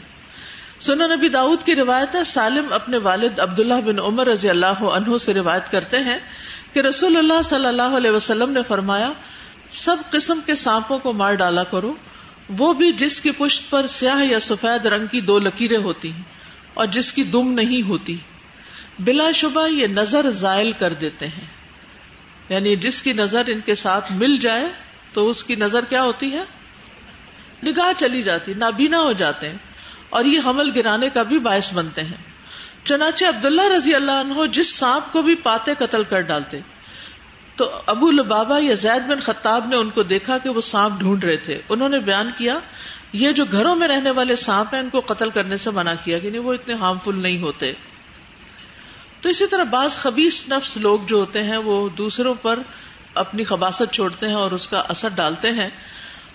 سنن 0.80 1.12
نبی 1.18 1.30
داؤد 1.30 1.64
کی 1.64 1.76
روایت 1.76 2.16
ہے، 2.16 2.24
سالم 2.24 2.66
اپنے 2.70 2.98
والد 2.98 3.40
عبداللہ 3.40 3.82
بن 3.86 4.00
عمر 4.00 4.28
رضی 4.28 4.50
اللہ 4.50 4.84
عنہ 4.84 5.18
سے 5.18 5.34
روایت 5.34 5.72
کرتے 5.72 5.98
ہیں 5.98 6.20
کہ 6.74 6.80
رسول 6.80 7.18
اللہ 7.18 7.42
صلی 7.42 7.66
اللہ 7.66 7.82
علیہ 7.82 8.12
وسلم 8.12 8.52
نے 8.52 8.60
فرمایا، 8.68 9.12
سب 9.70 9.96
قسم 10.10 10.40
کے 10.46 10.56
سانپوں 10.56 11.00
کو 11.00 11.14
مار 11.14 11.34
ڈالا 11.34 11.64
کرو۔ 11.64 11.94
وہ 12.58 12.74
بھی 12.74 12.92
جس 12.92 13.22
کی 13.22 13.32
پشت 13.32 13.70
پر 13.70 13.88
سیاہ 13.88 14.26
یا 14.26 14.40
سفید 14.40 14.86
رنگ 14.86 15.06
کی 15.06 15.22
دو 15.22 15.40
لکیریں 15.40 15.78
ہوتی 15.78 16.12
ہیں 16.12 16.22
اور 16.74 16.86
جس 16.86 17.14
کی 17.14 17.24
دم 17.24 17.52
نہیں 17.52 17.82
ہوتی۔ 17.82 18.18
بلا 19.00 19.32
شبہ 19.32 19.68
یہ 19.68 19.88
نظر 19.88 20.30
زائل 20.30 20.72
کر 20.72 20.94
دیتے 20.94 21.28
ہیں۔ 21.28 21.63
یعنی 22.54 22.76
جس 22.76 23.02
کی 23.04 23.14
نظر 23.14 23.48
ان 23.48 23.60
کے 23.60 23.76
ساتھ 23.76 24.12
مل 24.12 24.38
جائے 24.38 24.66
تو 25.14 25.30
اس 25.30 25.44
کی 25.44 25.56
نظر 25.56 25.86
کیا 25.86 26.04
ہوتی 26.04 26.32
ہے؟ 26.32 26.44
نگاہ 27.64 27.92
چلی 27.98 28.22
جاتی، 28.22 28.54
نابینا 28.54 29.00
ہو 29.02 29.12
جاتے 29.14 29.50
ہیں 29.50 29.58
اور 30.10 30.26
یہ 30.26 30.40
حمل 30.46 30.72
گرانے 30.76 31.10
کا 31.10 31.24
بھی 31.24 31.40
باعث 31.40 31.74
بنتے 31.74 32.04
ہیں۔ 32.04 32.22
چنانچہ 32.84 33.26
عبداللہ 33.26 33.68
رضی 33.76 33.96
اللہ 33.96 34.12
عنہ 34.12 34.46
جس 34.52 34.76
سانپ 34.76 35.12
کو 35.14 35.22
بھی 35.22 35.36
پاتے 35.36 35.74
قتل 35.80 36.04
کر 36.04 36.22
ڈالتے، 36.22 36.60
تو 37.56 37.70
ابو 37.86 38.08
البابا 38.08 38.58
یا 38.62 38.74
زید 38.74 39.08
بن 39.08 39.20
خطاب 39.20 39.68
نے 39.68 39.76
ان 39.76 39.90
کو 39.90 40.04
دیکھا 40.04 40.38
کہ 40.38 40.50
وہ 40.50 40.62
سانپ 40.62 41.00
ڈھونڈ 41.00 41.24
رہے 41.24 41.38
تھے۔ 41.38 41.62
انہوں 41.70 41.90
نے 41.90 42.00
بیان 42.00 42.32
کیا، 42.38 42.58
یہ 43.14 43.32
جو 43.32 43.46
گھروں 43.46 43.76
میں 43.76 43.88
رہنے 43.88 44.12
والے 44.12 44.36
سانپ 44.36 44.74
ہیں، 44.74 44.82
ان 44.82 44.90
کو 44.90 45.02
قتل 45.06 45.30
کرنے 45.30 45.58
سے 45.58 45.72
منع 45.72 45.94
کیا 46.04 46.20
کہ 46.20 46.30
نہیں 46.30 46.42
وہ 46.42 46.54
اتنے 46.54 46.74
ہارمفل 46.74 47.20
نہیں 47.20 47.42
ہوتے۔ 47.42 47.74
تو 49.24 49.30
اسی 49.30 49.48
طرح 49.48 49.64
بعض 49.64 49.96
خبیص 49.96 50.50
نفس 50.50 50.78
لوگ 50.78 51.00
جو 51.08 51.18
ہوتے 51.18 51.44
ہیں 51.44 51.58
وہ 51.58 51.90
دوسروں 51.90 52.36
پر 52.36 52.60
اپنی 53.16 53.44
خباست 53.44 53.94
چھوڑتے 53.94 54.28
ہیں 54.28 54.34
اور 54.34 54.52
اس 54.52 54.68
کا 54.68 54.80
اثر 54.80 55.10
ڈالتے 55.16 55.50
ہیں 55.50 55.70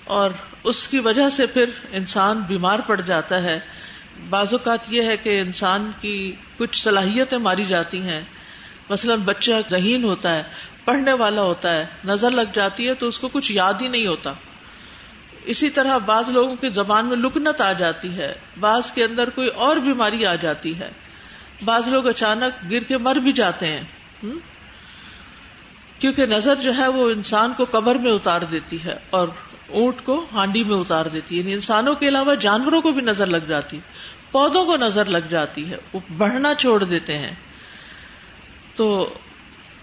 اور 0.04 0.30
اس 0.64 0.88
کی 0.88 0.98
وجہ 0.98 1.28
سے 1.28 1.46
پھر 1.46 1.70
انسان 1.92 2.40
بیمار 2.40 2.78
پڑ 2.78 3.00
جاتا 3.00 3.42
ہے۔ 3.42 3.60
بعض 4.30 4.54
اوقات 4.54 4.78
یہ 4.88 5.02
ہے 5.02 5.16
کہ 5.16 5.40
انسان 5.40 5.90
کی 6.00 6.36
کچھ 6.58 6.82
صلاحیتیں 6.82 7.38
ماری 7.38 7.64
جاتی 7.64 8.02
ہیں۔ 8.02 8.20
مثلاً 8.90 9.20
بچہ 9.20 9.52
ذہین 9.70 10.04
ہوتا 10.04 10.34
ہے، 10.34 10.42
پڑھنے 10.84 11.12
والا 11.12 11.42
ہوتا 11.42 11.74
ہے، 11.74 11.86
نظر 12.04 12.30
لگ 12.30 12.50
جاتی 12.52 12.88
ہے 12.88 12.94
تو 12.94 13.06
اس 13.06 13.18
کو 13.18 13.28
کچھ 13.28 13.52
یاد 13.52 13.74
ہی 13.80 13.88
نہیں 13.88 14.06
ہوتا۔ 14.06 14.32
اسی 15.44 15.70
طرح 15.70 15.98
بعض 15.98 16.30
لوگوں 16.30 16.56
کی 16.56 16.68
زبان 16.68 17.06
میں 17.06 17.16
لکنت 17.16 17.60
آ 17.60 17.72
جاتی 17.72 18.16
ہے، 18.16 18.34
بعض 18.60 18.92
کے 18.92 19.04
اندر 19.04 19.30
کوئی 19.30 19.48
اور 19.48 19.76
بیماری 19.76 20.26
آ 20.26 20.34
جاتی 20.34 20.78
ہے۔ 20.78 20.90
بعض 21.64 21.88
لوگ 21.88 22.06
اچانک 22.06 22.70
گر 22.70 22.82
کے 22.82 22.98
مر 22.98 23.16
بھی 23.16 23.32
جاتے 23.32 23.66
ہیں 23.66 23.80
کیونکہ 25.98 26.26
نظر 26.26 26.56
جو 26.56 26.76
ہے 26.76 26.88
وہ 26.88 27.10
انسان 27.10 27.52
کو 27.56 27.64
قبر 27.70 27.94
میں 27.94 28.12
اتار 28.12 28.42
دیتی 28.42 28.84
ہے 28.84 28.96
اور 29.10 29.28
اونٹ 29.68 30.04
کو 30.04 30.26
ہانڈی 30.32 30.64
میں 30.64 30.76
اتار 30.76 31.06
دیتی 31.06 31.34
ہے 31.34 31.40
یعنی 31.40 31.52
انسانوں 31.52 31.94
کے 31.94 32.08
علاوہ 32.08 32.34
جانوروں 32.34 32.80
کو 32.80 32.92
بھی 32.92 33.00
نظر 33.00 33.26
لگ 33.26 33.36
جاتی، 33.36 33.80
پودوں 34.32 34.64
کو 34.64 34.76
نظر 34.76 35.04
لگ 35.04 35.26
جاتی 35.28 35.70
ہے، 35.70 35.76
وہ 35.92 36.00
بڑھنا 36.16 36.54
چھوڑ 36.54 36.84
دیتے 36.84 37.18
ہیں۔ 37.18 37.34
تو 38.74 39.14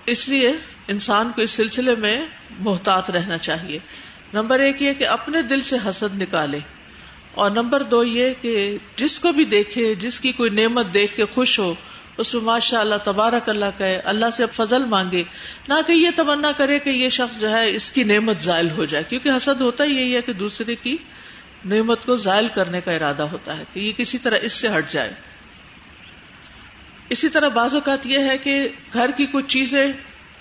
اس 0.06 0.30
لیے 0.30 0.54
انسان 0.88 1.32
کو 1.36 1.42
اس 1.42 1.52
سلسلے 1.52 1.96
میں 1.96 2.26
محتاط 2.60 3.10
رہنا 3.10 3.38
چاہیے۔ 3.38 3.80
نمبر 4.34 4.60
ایک 4.60 4.82
یہ 4.82 4.94
کہ 4.94 5.08
اپنے 5.08 5.42
دل 5.42 5.62
سے 5.62 5.78
حسد 5.90 6.22
نکالے۔ 6.22 6.60
اور 7.36 7.52
نمبر 7.52 7.84
دو 7.84 8.04
یہ 8.04 8.34
کہ 8.42 8.78
جس 8.96 9.20
کو 9.20 9.32
بھی 9.32 9.46
دیکھے، 9.46 9.96
جس 9.96 10.20
کی 10.20 10.32
کوئی 10.32 10.50
نعمت 10.50 10.94
دیکھ 10.94 11.16
کے 11.16 11.26
خوش 11.26 11.60
ہو، 11.60 11.74
اس 12.18 12.34
میں 12.34 12.42
ماشاء 12.42 12.80
اللہ 12.80 12.96
تبارک 13.04 13.50
اللہ 13.50 13.66
کہے، 13.78 13.96
اللہ 13.96 14.26
سے 14.34 14.46
فضل 14.52 14.86
مانگے۔ 14.86 15.24
نہ 15.68 15.74
کہ 15.88 15.92
یہ 15.92 16.10
تمنا 16.16 16.52
کرے 16.58 16.80
کہ 16.80 16.90
یہ 16.90 17.10
شخص 17.10 17.40
جو 17.40 17.50
ہے، 17.50 17.76
اس 17.76 17.92
کی 17.92 18.04
نعمت 18.04 18.42
زائل 18.42 18.72
ہو 18.72 18.86
جائے۔ 18.86 19.04
کیونکہ 19.04 19.30
حسد 19.30 19.62
ہوتا 19.62 19.84
ہی 19.84 19.90
یہی 19.90 20.16
ہے 20.16 20.22
کہ 20.22 20.34
دوسرے 20.34 20.76
کی 20.76 20.98
نعمت 21.66 22.06
کو 22.06 22.16
زائل 22.16 22.48
کرنے 22.48 22.82
کا 22.82 22.92
ارادہ 22.92 23.24
ہوتا 23.24 23.58
ہے 23.58 23.64
کہ 23.74 23.80
یہ 23.80 23.92
کسی 23.92 24.18
طرح 24.18 24.38
اس 24.42 24.54
سے 24.54 24.68
ہٹ 24.78 24.92
جائے۔ 24.92 25.14
اسی 27.10 27.30
طرح 27.30 27.48
بعض 27.48 27.74
اوقات 27.74 28.08
یہ 28.08 28.20
ہے 28.20 28.38
کہ 28.38 28.70
گھر 28.94 29.12
کی 29.12 29.26
کچھ 29.26 29.46
چیزیں 29.48 29.92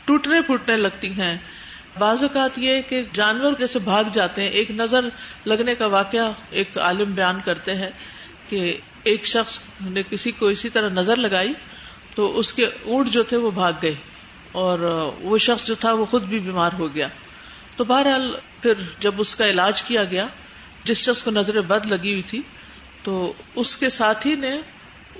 ٹوٹنے 0.04 0.40
پھوٹنے 0.40 0.76
لگتی 0.76 1.10
ہیں۔ 1.10 1.38
بعض 1.98 2.22
اوقات 2.22 2.58
یہ 2.58 2.80
کہ 2.80 3.02
جانور 3.12 3.52
جیسے 3.58 3.78
بھاگ 3.78 4.04
جاتے 4.12 4.42
ہیں، 4.42 4.48
ایک 4.50 4.70
نظر 4.70 5.08
لگنے 5.46 5.74
کا 5.74 5.86
واقعہ 5.86 6.32
ایک 6.50 6.78
عالم 6.78 7.12
بیان 7.12 7.40
کرتے 7.44 7.74
ہیں 7.74 7.90
کہ 8.48 8.76
ایک 9.02 9.26
شخص 9.26 9.60
نے 9.80 10.02
کسی 10.10 10.30
کو 10.30 10.46
اسی 10.46 10.68
طرح 10.68 10.88
نظر 10.88 11.16
لگائی 11.16 11.52
تو 12.14 12.38
اس 12.38 12.52
کے 12.52 12.64
اونٹ 12.64 13.08
جو 13.08 13.22
تھے 13.22 13.36
وہ 13.36 13.50
بھاگ 13.50 13.72
گئے 13.82 13.94
اور 14.52 14.78
وہ 15.20 15.38
شخص 15.38 15.66
جو 15.66 15.74
تھا 15.74 15.92
وہ 15.92 16.04
خود 16.04 16.22
بھی 16.22 16.40
بیمار 16.40 16.72
ہو 16.78 16.94
گیا۔ 16.94 17.08
تو 17.76 17.84
بہرحال 17.84 18.34
پھر 18.62 18.74
جب 19.00 19.14
اس 19.18 19.36
کا 19.36 19.46
علاج 19.46 19.82
کیا 19.82 20.04
گیا، 20.04 20.26
جس 20.84 20.98
شخص 20.98 21.22
کو 21.22 21.30
نظر 21.30 21.60
بد 21.60 21.86
لگی 21.86 22.12
ہوئی 22.12 22.22
تھی، 22.22 22.40
تو 23.02 23.32
اس 23.54 23.76
کے 23.76 23.88
ساتھی 23.88 24.34
نے 24.34 24.52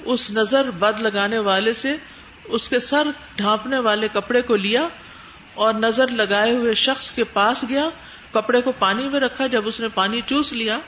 اس 0.04 0.30
نظر 0.30 0.70
بد 0.70 1.02
لگانے 1.02 1.38
والے 1.38 1.72
سے 1.72 1.96
اس 2.44 2.68
کے 2.68 2.78
سر 2.78 3.10
ڈھانپنے 3.36 3.78
والے 3.78 4.08
کپڑے 4.08 4.42
کو 4.42 4.56
لیا 4.56 4.88
اور 5.54 5.74
نظر 5.74 6.08
لگائے 6.08 6.52
ہوئے 6.52 6.74
شخص 6.74 7.12
کے 7.12 7.24
پاس 7.24 7.64
گیا، 7.68 7.88
کپڑے 8.32 8.60
کو 8.60 8.72
پانی 8.72 9.08
میں 9.08 9.20
رکھا، 9.20 9.46
جب 9.46 9.66
اس 9.66 9.80
نے 9.80 9.88
پانی 9.94 10.20
چوس 10.26 10.52
لیا، 10.52 10.78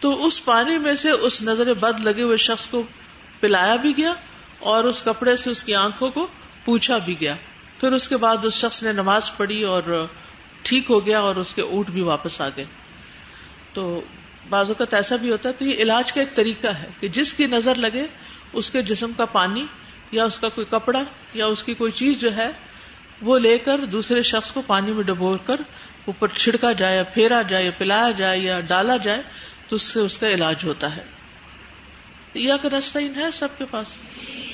تو 0.00 0.26
اس 0.26 0.44
پانی 0.44 0.78
میں 0.78 0.94
سے 0.94 1.10
اس 1.10 1.42
نظر 1.42 1.74
بد 1.74 2.00
لگے 2.00 2.22
ہوئے 2.22 2.36
شخص 2.36 2.68
کو 2.68 2.82
پلایا 3.40 3.76
بھی 3.76 3.96
گیا 3.96 4.12
اور 4.58 4.84
اس 4.84 5.02
کپڑے 5.02 5.36
سے 5.36 5.50
اس 5.50 5.64
کی 5.64 5.74
آنکھوں 5.74 6.10
کو 6.10 6.26
پوچھا 6.64 6.98
بھی 6.98 7.20
گیا۔ 7.20 7.34
پھر 7.80 7.92
اس 7.92 8.08
کے 8.08 8.16
بعد 8.16 8.36
اس 8.42 8.54
شخص 8.54 8.82
نے 8.82 8.92
نماز 8.92 9.36
پڑھی 9.36 9.62
اور 9.62 10.06
ٹھیک 10.62 10.90
ہو 10.90 11.06
گیا 11.06 11.20
اور 11.20 11.36
اس 11.36 11.54
کے 11.54 11.62
اونٹ 11.62 11.90
بھی 11.90 12.00
واپس 12.00 12.40
آ 12.40 12.48
گئے۔ 12.56 12.64
تو 13.72 14.00
بعض 14.48 14.70
اوقات 14.70 14.94
ایسا 14.94 15.16
بھی 15.16 15.30
ہوتا 15.30 15.48
ہے 15.48 15.54
تو 15.54 15.64
یہ 15.64 15.74
علاج 15.74 16.12
کا 16.12 16.20
ایک 16.20 16.34
طریقہ 16.34 16.66
ہے 16.66 16.88
کہ 17.00 17.08
جس 17.08 17.34
کی 17.34 17.46
نظر 17.46 17.74
لگے، 17.74 18.06
اس 18.52 18.70
کے 18.70 18.82
جسم 18.82 19.12
کا 19.16 19.24
پانی 19.24 19.66
یا 20.12 20.24
اس 20.24 20.38
کا 20.38 20.48
کوئی 20.48 20.66
کپڑا 20.70 21.02
یا 21.34 21.46
اس 21.46 21.64
کی 21.64 21.74
کوئی 21.74 21.92
چیز 21.92 22.20
جو 22.20 22.36
ہے 22.36 22.50
وہ 23.22 23.38
لے 23.38 23.58
کر 23.58 23.78
دوسرے 23.78 24.22
شخص 24.22 24.52
کو 24.52 24.62
پانی 24.62 24.92
میں 24.92 25.04
ڈبو 25.04 25.36
کر 25.36 25.60
اوپر 26.04 26.28
چھڑکا 26.28 26.72
جائے 26.72 26.96
یا 26.96 27.02
پھیرا 27.02 27.42
جائے 27.42 27.64
یا 27.64 27.70
پلایا 27.78 28.10
جائے 28.10 28.38
یا 28.38 28.60
ڈالا 28.60 28.96
جائے 28.96 29.22
تو 29.68 29.76
اس 29.76 29.82
سے 29.82 30.00
اس 30.00 30.18
کا 30.18 30.28
علاج 30.28 30.64
ہوتا 30.64 30.96
ہے۔ 30.96 31.02
ایا 32.32 32.56
کا 32.56 32.68
نستعین 32.72 33.12
ہے 33.16 33.30
سب 33.32 33.48
کے 33.58 33.64
پاس۔ 33.70 33.94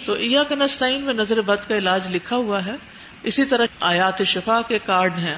تو 0.07 0.13
ایا 0.13 0.43
کا 0.43 0.55
نستعین 0.55 1.01
میں 1.01 1.15
نظر 1.15 1.41
بد 1.41 1.69
کا 1.69 1.77
علاج 1.77 2.07
لکھا 2.11 2.37
ہوا 2.37 2.67
ہے۔ 2.67 2.75
اسی 3.23 3.45
طرح 3.45 3.67
آیات 3.81 4.23
شفا 4.27 4.61
کے 4.69 4.79
کارڈ 4.79 5.19
ہیں۔ 5.19 5.37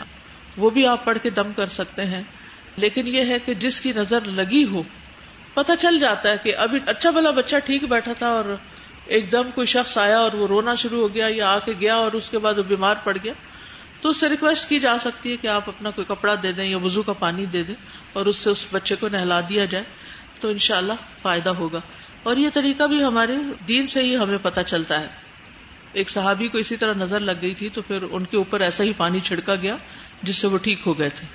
وہ 0.57 0.71
بھی 0.71 0.87
آپ 0.87 1.05
پڑھ 1.05 1.19
کے 1.19 1.31
دم 1.31 1.53
کر 1.53 1.67
سکتے 1.67 2.05
ہیں۔ 2.05 2.23
لیکن 2.77 3.07
یہ 3.07 3.25
ہے 3.25 3.39
کہ 3.39 3.55
جس 3.55 3.81
کی 3.81 3.93
نظر 3.97 4.25
لگی 4.25 4.65
ہو، 4.65 4.83
پتہ 5.55 5.73
چل 5.79 5.99
جاتا 5.99 6.31
ہے 6.31 6.37
کہ 6.43 6.57
ابھی 6.57 6.79
اچھا 6.87 7.11
بھلا 7.11 7.31
بچہ 7.31 7.57
ٹھیک 7.65 7.85
بیٹھا 7.85 8.13
تھا 8.13 8.29
اور 8.29 8.57
ایک 9.11 9.33
دم 9.33 9.51
کوئی 9.55 9.67
شخص 9.67 9.99
آیا 9.99 10.19
اور 10.19 10.33
وہ 10.33 10.47
رونا 10.47 10.75
شروع 10.75 11.01
ہو 11.03 11.15
گیا 11.15 11.27
یا 11.31 11.49
آ 11.51 11.59
کے 11.59 11.73
گیا 11.81 11.95
اور 11.95 12.13
اس 12.13 12.31
کے 12.31 12.39
بعد 12.39 12.55
وہ 12.59 12.63
بیمار 12.63 12.95
پڑ 13.05 13.17
گیا، 13.25 13.33
تو 14.01 14.09
اس 14.09 14.17
سے 14.17 14.29
ریکویسٹ 14.29 14.69
کی 14.69 14.81
جا 14.81 14.99
سکتی 14.99 15.33
ہے 15.33 15.37
کہ 15.37 15.47
آپ 15.47 15.69
اپنا 15.69 15.91
کوئی 15.91 16.05
کپڑا 16.05 16.35
دے 16.43 16.53
دیں 16.53 16.65
یا 16.65 16.77
وزو 16.77 17.03
کا 17.03 17.13
پانی 17.13 17.47
دے 17.47 17.63
دیں 17.63 17.75
اور 18.13 18.27
اس 18.27 18.37
سے 18.37 18.51
اس 18.51 18.67
بچے 18.73 18.95
کو 18.97 19.09
نہلا 19.09 19.41
دیا 19.49 19.65
جائے، 19.65 19.85
تو 20.41 20.49
انشاءاللہ 20.49 20.93
فائدہ 21.23 21.51
ہوگا۔ 21.51 21.81
اور 22.23 22.37
یہ 22.37 22.49
طریقہ 22.55 22.85
بھی 22.85 23.05
ہمارے 23.05 23.37
دین 23.69 23.87
سے 23.87 24.03
ہی 24.03 24.17
ہمیں 24.17 24.39
پتہ 24.43 24.61
چلتا 24.67 25.01
ہے۔ 25.01 25.07
ایک 25.93 26.11
صحابی 26.11 26.49
کو 26.49 26.59
اسی 26.59 26.77
طرح 26.77 26.95
نظر 26.95 27.21
لگ 27.21 27.33
گئی 27.43 27.55
تھی، 27.55 27.69
تو 27.69 27.83
پھر 27.83 28.03
ان 28.03 28.25
کے 28.25 28.37
اوپر 28.37 28.61
ایسا 28.61 28.85
ہی 28.85 28.93
پانی 28.97 29.21
چھڑکا 29.21 29.55
گیا 29.55 29.77
جس 30.23 30.37
سے 30.37 30.47
وہ 30.47 30.59
ٹھیک 30.59 30.81
ہو 30.87 30.99
گئے 30.99 31.09
تھے۔ 31.09 31.27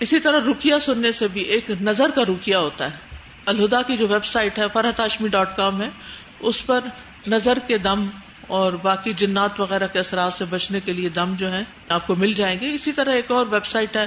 اسی 0.00 0.20
طرح 0.20 0.40
رکیا 0.40 0.78
سننے 0.78 1.12
سے 1.12 1.28
بھی 1.28 1.40
ایک 1.40 1.70
نظر 1.70 2.10
کا 2.10 2.22
رکیا 2.22 2.58
ہوتا 2.58 2.84
ہے۔ 2.84 3.06
الہدا 3.46 3.82
کی 3.82 3.96
جو 3.96 4.08
ویب 4.08 4.24
سائٹ 4.24 4.58
ہے 4.58 4.64
فرحت 4.72 5.00
آشمی 5.00 5.28
ڈاٹ 5.28 5.56
کام 5.56 5.82
ہے 5.82 5.90
اس 6.40 6.66
پر 6.66 6.80
نظر 7.26 7.58
کے 7.66 7.78
دم 7.78 8.06
اور 8.46 8.72
باقی 8.72 9.12
جنات 9.12 9.60
وغیرہ 9.60 9.86
کے 9.86 9.98
اثرات 9.98 10.32
سے 10.32 10.44
بچنے 10.44 10.80
کے 10.80 10.92
لیے 10.92 11.08
دم 11.08 11.34
جو 11.38 11.52
ہے 11.52 11.64
آپ 11.88 12.06
کو 12.06 12.14
مل 12.14 12.32
جائیں 12.32 12.60
گے۔ 12.60 12.72
اسی 12.72 12.92
طرح 12.92 13.12
ایک 13.12 13.30
اور 13.30 13.46
ویب 13.46 13.66
سائٹ 13.66 13.96
ہے، 13.96 14.06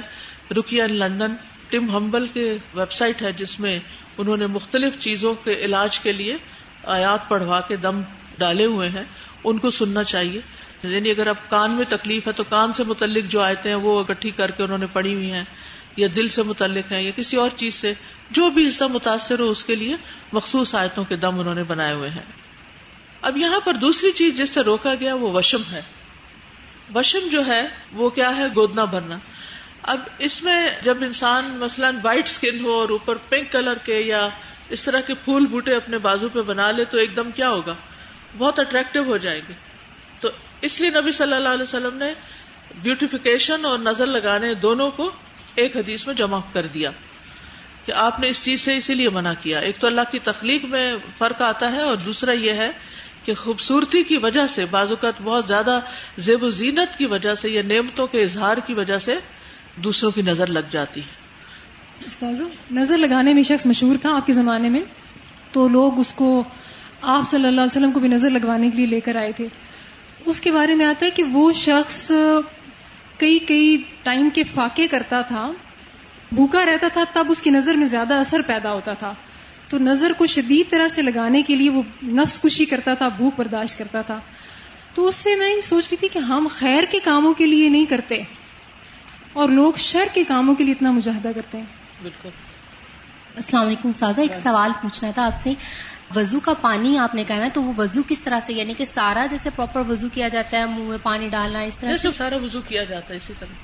رکیا 0.50 0.86
لندن، 0.90 1.34
ٹم 1.70 1.90
ہمبل 1.90 2.26
کے 2.26 2.58
ویب 2.74 2.92
سائٹ 2.92 3.22
ہے، 3.22 3.32
جس 3.32 3.60
میں 3.60 3.78
انہوں 4.18 4.36
نے 4.36 4.46
مختلف 4.46 4.98
چیزوں 4.98 5.34
کے 5.34 5.52
علاج 5.52 6.00
کے 6.00 6.12
لیے 6.12 6.36
آیات 6.84 7.28
پڑھوا 7.28 7.60
کے 7.60 7.76
دم 7.76 8.02
ڈالے 8.38 8.64
ہوئے 8.64 8.88
ہیں۔ 8.88 9.04
ان 9.44 9.58
کو 9.58 9.70
سننا 9.70 10.04
چاہیے۔ 10.04 10.40
یعنی 10.82 11.10
اگر 11.10 11.26
اب 11.26 11.34
کان 11.48 11.70
میں 11.70 11.84
تکلیف 11.88 12.26
ہے 12.26 12.32
تو 12.32 12.44
کان 12.44 12.72
سے 12.72 12.84
متعلق 12.84 13.30
جو 13.30 13.42
آیتیں 13.42 13.70
ہیں 13.70 13.78
وہ 13.78 14.00
اکٹھی 14.00 14.30
کر 14.30 14.50
کے 14.50 14.62
انہوں 14.62 14.78
نے 14.78 14.86
پڑھی 14.92 15.14
ہوئی 15.14 15.32
ہیں۔ 15.32 15.44
یا 16.00 16.08
دل 16.16 16.28
سے 16.28 16.42
متعلق 16.42 16.92
ہیں 16.92 17.02
یا 17.02 17.10
کسی 17.16 17.36
اور 17.36 17.50
چیز 17.56 17.74
سے، 17.74 17.92
جو 18.30 18.50
بھی 18.50 18.68
حصہ 18.68 18.84
متاثر 18.84 19.38
ہو 19.38 19.50
اس 19.50 19.64
کے 19.64 19.74
لیے 19.74 19.96
مخصوص 20.32 20.74
آیتوں 20.74 21.04
کے 21.04 21.16
دم 21.16 21.40
انہوں 21.40 21.54
نے 21.54 21.64
بنائے 21.64 21.94
ہوئے 21.94 22.10
ہیں۔ 22.10 22.22
اب 23.22 23.36
یہاں 23.36 23.60
پر 23.60 23.74
دوسری 23.74 24.12
چیز 24.12 24.38
جس 24.38 24.50
سے 24.50 24.60
روکا 24.60 24.94
گیا 24.94 25.14
وہ 25.14 25.32
وشم 25.32 25.62
ہے۔ 25.72 25.82
وشم 26.94 27.28
جو 27.28 27.46
ہے 27.46 27.66
وہ 27.92 28.10
کیا 28.10 28.36
ہے؟ 28.36 28.46
گودنا 28.56 28.84
بھرنا۔ 28.84 29.18
اب 29.82 30.00
اس 30.18 30.42
میں 30.42 30.68
جب 30.82 30.96
انسان 31.00 31.44
مثلاً 31.50 31.96
وائٹ 32.02 32.28
اسکن 32.28 32.64
ہو 32.64 32.72
اور 32.72 32.88
اوپر 32.88 33.16
پنک 33.16 33.52
کلر 33.52 33.78
کے 33.78 34.00
یا 34.00 34.28
اس 34.68 34.84
طرح 34.84 35.00
کے 35.00 35.14
پھول 35.14 35.46
بوٹے 35.46 35.74
اپنے 35.74 35.98
بازو 35.98 36.28
پہ 36.28 36.42
بنا 36.42 36.70
لے 36.70 36.84
تو 36.84 36.98
ایک 36.98 37.16
دم 37.16 37.30
کیا 37.30 37.48
ہوگا؟ 37.48 37.74
بہت 38.38 38.60
اٹریکٹو 38.60 39.02
ہو 39.02 39.16
جائیں 39.16 39.40
گے۔ 39.48 39.54
تو 40.20 40.28
اس 40.60 40.80
لیے 40.80 40.90
نبی 40.90 41.10
صلی 41.10 41.34
اللہ 41.34 41.48
علیہ 41.48 41.62
وسلم 41.62 41.96
نے 41.96 42.14
بیوٹیفیکیشن 42.82 43.64
اور 43.64 43.78
نظر 43.78 44.06
لگانے 44.06 44.54
دونوں 44.54 44.90
کو 44.90 45.10
ایک 45.60 45.76
حدیث 45.76 46.06
میں 46.06 46.14
جمع 46.14 46.40
کر 46.52 46.66
دیا 46.66 46.90
کہ 47.84 47.92
آپ 47.92 48.20
نے 48.20 48.28
اس 48.28 48.44
چیز 48.44 48.60
سے 48.60 48.76
اسی 48.76 48.94
لیے 48.94 49.08
منع 49.08 49.32
کیا۔ 49.42 49.58
ایک 49.58 49.78
تو 49.78 49.86
اللہ 49.86 50.00
کی 50.12 50.18
تخلیق 50.18 50.64
میں 50.64 50.94
فرق 51.18 51.42
آتا 51.42 51.72
ہے 51.72 51.82
اور 51.82 51.96
دوسرا 51.96 52.32
یہ 52.32 52.52
ہے 52.52 52.70
کہ 53.24 53.34
خوبصورتی 53.34 54.02
کی 54.02 54.16
وجہ 54.16 54.46
سے 54.46 54.64
بعض 54.64 54.90
اوقات 54.90 55.20
بہت 55.22 55.48
زیادہ 55.48 55.80
زیب 56.16 56.42
و 56.42 56.48
زینت 56.48 56.96
کی 56.96 57.06
وجہ 57.06 57.34
سے 57.34 57.48
یا 57.48 57.62
نعمتوں 57.62 58.06
کے 58.06 58.22
اظہار 58.22 58.56
کی 58.56 58.74
وجہ 58.74 58.98
سے 58.98 59.14
دوسروں 59.76 60.10
کی 60.10 60.22
نظر 60.22 60.46
لگ 60.46 60.70
جاتی 60.70 61.00
ہے۔ 61.00 61.20
نظر 62.70 62.98
لگانے 62.98 63.34
میں 63.34 63.42
شخص 63.42 63.66
مشہور 63.66 63.96
تھا 63.96 64.16
آپ 64.16 64.26
کے 64.26 64.32
زمانے 64.32 64.68
میں، 64.68 64.80
تو 65.52 65.68
لوگ 65.68 65.98
اس 65.98 66.12
کو 66.12 66.44
آپ 67.02 67.22
صلی 67.26 67.46
اللہ 67.46 67.60
علیہ 67.60 67.78
وسلم 67.78 67.92
کو 67.92 68.00
بھی 68.00 68.08
نظر 68.08 68.30
لگوانے 68.30 68.70
کے 68.70 68.76
لیے 68.76 68.86
لے 68.86 69.00
کر 69.00 69.16
آئے 69.16 69.32
تھے۔ 69.32 69.46
اس 70.26 70.40
کے 70.40 70.52
بارے 70.52 70.74
میں 70.74 70.86
آتا 70.86 71.06
ہے 71.06 71.10
کہ 71.10 71.22
وہ 71.22 71.52
شخص 71.52 72.12
کئی 73.20 73.38
کئی 73.38 73.82
ٹائم 74.02 74.30
کے 74.30 74.42
فاقے 74.42 74.86
کرتا 74.86 75.20
تھا 75.20 75.52
بھوکا 76.32 76.66
رہتا 76.66 76.88
تھا 76.92 77.04
تب 77.12 77.26
اس 77.28 77.42
کی 77.42 77.50
نظر 77.50 77.74
میں 77.74 77.86
زیادہ 77.86 78.14
اثر 78.14 78.40
پیدا 78.46 78.72
ہوتا 78.72 78.94
تھا۔ 78.94 79.14
تو 79.68 79.78
نظر 79.78 80.12
کو 80.18 80.26
شدید 80.26 80.70
طرح 80.70 80.88
سے 80.88 81.02
لگانے 81.02 81.42
کے 81.42 81.56
لیے 81.56 81.70
وہ 81.70 81.82
نفس 82.02 82.40
کشی 82.40 82.64
کرتا 82.64 82.94
تھا 82.94 83.08
بھوک 83.08 83.34
برداشت 83.36 83.78
کرتا 83.78 84.02
تھا۔ 84.02 84.20
تو 84.94 85.06
اس 85.06 85.16
سے 85.16 85.36
میں 85.36 85.56
یہ 85.56 85.60
سوچ 85.60 85.88
رہی 85.90 85.96
تھی 85.96 86.08
کہ 86.08 86.18
ہم 86.18 86.46
خیر 86.50 86.84
کے 86.90 86.98
کاموں 87.04 87.34
کے 87.34 87.46
لیے 87.46 87.68
نہیں 87.68 87.86
کرتے 87.86 88.22
اور 89.32 89.48
لوگ 89.48 89.72
شر 89.76 90.06
کے 90.12 90.24
کاموں 90.24 90.54
کے 90.54 90.64
لیے 90.64 90.72
اتنا 90.72 90.90
مجاہدہ 90.90 91.30
کرتے 91.34 91.58
ہیں۔ 91.58 91.64
بالکل۔ 92.02 92.28
السلام 93.36 93.66
علیکم 93.66 93.92
سازا 93.92 94.22
ایک 94.22 94.32
سوال 94.42 94.70
پوچھنا 94.82 95.10
تھا 95.10 95.26
آپ 95.26 95.36
سے۔ 95.36 95.52
وضو 96.16 96.40
کا 96.40 96.54
پانی 96.54 96.98
آپ 96.98 97.14
نے 97.14 97.24
کہنا 97.24 97.48
تو 97.54 97.62
وہ 97.62 97.72
وضو 97.76 98.02
کس 98.08 98.20
طرح 98.20 98.40
سے 98.40 98.52
یعنی 98.52 98.74
کہ 98.74 98.84
سارا 98.84 99.26
جیسے 99.30 99.50
پراپر 99.56 99.82
وضو 99.88 100.08
کیا 100.08 100.28
جاتا 100.28 100.58
ہے 100.58 100.66
منہ 100.66 100.88
میں 100.88 100.98
پانی 101.02 101.28
ڈالنا 101.28 101.60
اس 101.60 101.78
طرح 101.78 101.96
سے؟ 101.96 102.12
سارا 102.12 102.36
وضو 102.36 102.60
کیا 102.60 102.84
جاتا 102.84 103.10
ہے 103.10 103.16
اسی 103.16 103.32
طرح۔ 103.38 103.54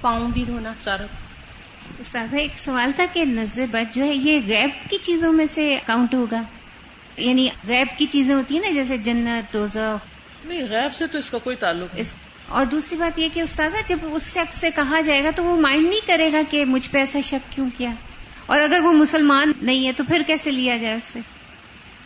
پاؤں 0.00 0.30
بھی 0.30 0.44
دھونا۔ 0.44 0.72
سارا۔ 0.80 1.06
استاذہ 1.98 2.36
ایک 2.36 2.58
سوال 2.58 2.92
تھا 2.92 3.04
کہ 3.12 3.24
نظر 3.24 3.66
بد 3.70 3.94
جو 3.94 4.02
ہے 4.02 4.14
یہ 4.14 4.40
غیب 4.46 4.90
کی 4.90 4.96
چیزوں 4.98 5.32
میں 5.32 5.46
سے 5.46 5.78
کاؤنٹ 5.86 6.14
ہوگا؟ 6.14 6.42
یعنی 7.16 7.48
غیب 7.68 7.86
کی 7.98 8.06
چیزیں 8.06 8.34
ہوتی 8.34 8.54
ہیں 8.54 8.62
نا 8.62 8.70
جیسے 8.70 8.96
جنت 8.96 9.52
دوزہ 9.52 9.96
نہیں 10.44 10.62
غیب 10.70 10.94
سے 10.94 11.06
تو 11.06 11.18
اس 11.18 11.30
کا 11.30 11.38
کوئی 11.38 11.56
تعلق 11.56 11.94
نہیں۔ 11.94 12.04
اور 12.48 12.64
دوسری 12.64 12.98
بات 12.98 13.18
یہ 13.18 13.28
کہ 13.34 13.40
استاذہ 13.40 13.76
جب 13.86 13.98
اس 14.02 14.34
شخص 14.34 14.56
سے 14.60 14.70
کہا 14.76 15.00
جائے 15.00 15.24
گا 15.24 15.30
تو 15.30 15.44
وہ 15.44 15.60
مائنڈ 15.60 15.88
نہیں 15.88 16.06
کرے 16.06 16.32
گا 16.32 16.40
کہ 16.50 16.64
مجھ 16.64 16.90
پہ 16.90 16.98
ایسا 16.98 17.20
شک 17.24 17.52
کیوں 17.52 17.70
کیا؟ 17.78 17.90
اور 18.46 18.60
اگر 18.60 18.80
وہ 18.80 18.92
مسلمان 18.92 19.52
نہیں 19.62 19.86
ہے 19.86 19.92
تو 19.92 20.04
پھر 20.04 20.22
کیسے 20.26 20.50
لیا 20.50 20.76
جائے 20.76 20.94
اس 20.94 21.04
سے؟ 21.04 21.20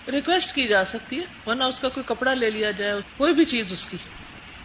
ریکویسٹ 0.09 0.55
کی 0.55 0.69
جا 0.69 0.85
سکتی 0.85 1.19
ہے 1.19 1.25
ورنہ 1.47 1.65
اس 1.65 1.81
کا 1.81 1.89
کوئی 1.89 2.05
کپڑا 2.07 2.35
لے 2.35 2.51
لیا 2.51 2.71
جائے 2.71 2.93
کوئی 3.17 3.35
بھی 3.35 3.45
چیز 3.45 3.73
اس 3.73 3.87
کی۔ 3.87 3.97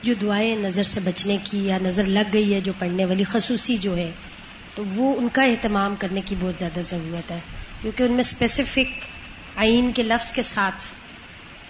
جو 0.01 0.13
دعائیں 0.13 0.55
نظر 0.55 0.83
سے 0.83 0.99
بچنے 0.99 1.37
کی 1.43 1.67
یا 1.67 1.77
نظر 1.81 2.03
لگ 2.03 2.29
گئی 2.33 2.53
ہے 2.53 2.61
جو 2.61 2.73
پڑھنے 2.79 3.05
والی 3.05 3.23
خصوصی 3.23 3.77
جو 3.77 3.97
ہے 3.97 4.11
تو 4.75 4.83
وہ 4.95 5.17
ان 5.17 5.29
کا 5.29 5.43
اہتمام 5.43 5.95
کرنے 5.95 6.21
کی 6.21 6.35
بہت 6.39 6.55
زیادہ 6.55 6.79
ضرورت 6.79 7.31
ہے۔ 7.31 7.39
کیونکہ 7.81 8.03
ان 8.03 8.11
میں 8.11 8.19
اسپیسیفک 8.19 8.87
آئین 9.55 9.91
کے 9.91 10.03
لفظ 10.03 10.31
کے 10.31 10.41
ساتھ 10.41 10.83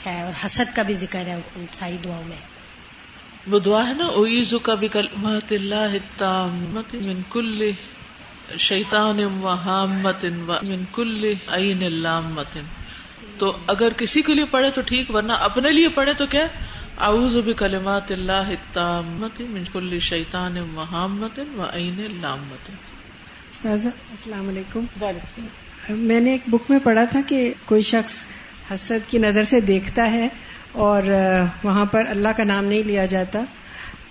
ہے 0.07 0.21
اور 0.21 0.45
حسد 0.45 0.75
کا 0.75 0.81
بھی 0.81 0.93
ذکر 0.93 1.25
ہے 1.27 1.39
ان 1.55 1.65
ساری 1.69 1.97
دعاؤں 2.05 2.23
میں۔ 2.23 2.37
وہ 3.47 3.59
دعا 3.59 3.87
ہے 3.87 3.93
نا 3.93 4.05
اویزو 4.05 4.59
کا 4.59 4.75
بھی 4.75 4.87
کلمات 4.87 5.51
اللہ 5.51 5.75
التامت 5.75 6.93
من 6.93 7.21
کل 7.29 7.71
شیطان 8.57 9.23
و 9.23 9.47
حامت 9.47 10.25
من 10.63 10.83
کل 10.91 11.33
عین 11.47 11.83
اللامت 11.83 12.57
تو 13.37 13.57
اگر 13.67 13.93
کسی 13.97 14.21
کے 14.21 14.33
لیے 14.33 14.45
پڑھے 14.45 14.69
تو 14.71 14.81
ٹھیک 14.81 15.15
ورنہ 15.15 15.33
اپنے 15.39 15.71
لیے 15.71 15.89
پڑھے 15.89 16.13
تو 16.17 16.25
کیا؟ 16.25 16.45
اعوذ 16.99 17.37
بکلمات 17.37 18.11
اللہ 18.11 18.49
التامت 18.49 19.41
من 19.41 19.63
کل 19.73 19.99
شیطان 19.99 20.57
حامت 20.91 21.39
و 21.57 21.63
عین 21.73 21.99
اللامت 22.05 22.69
السلام 23.65 24.47
علیکم۔ 24.49 24.85
میں 25.89 26.19
نے 26.19 26.31
ایک 26.31 26.41
بک 26.47 26.71
میں 26.71 26.79
پڑھا 26.83 27.03
تھا 27.03 27.19
کہ 27.27 27.53
کوئی 27.65 27.81
شخص 27.81 28.19
حسد 28.73 29.09
کی 29.09 29.17
نظر 29.17 29.43
سے 29.43 29.59
دیکھتا 29.59 30.11
ہے 30.11 30.27
اور 30.71 31.03
وہاں 31.63 31.85
پر 31.85 32.05
اللہ 32.09 32.29
کا 32.37 32.43
نام 32.43 32.65
نہیں 32.65 32.83
لیا 32.83 33.05
جاتا 33.05 33.39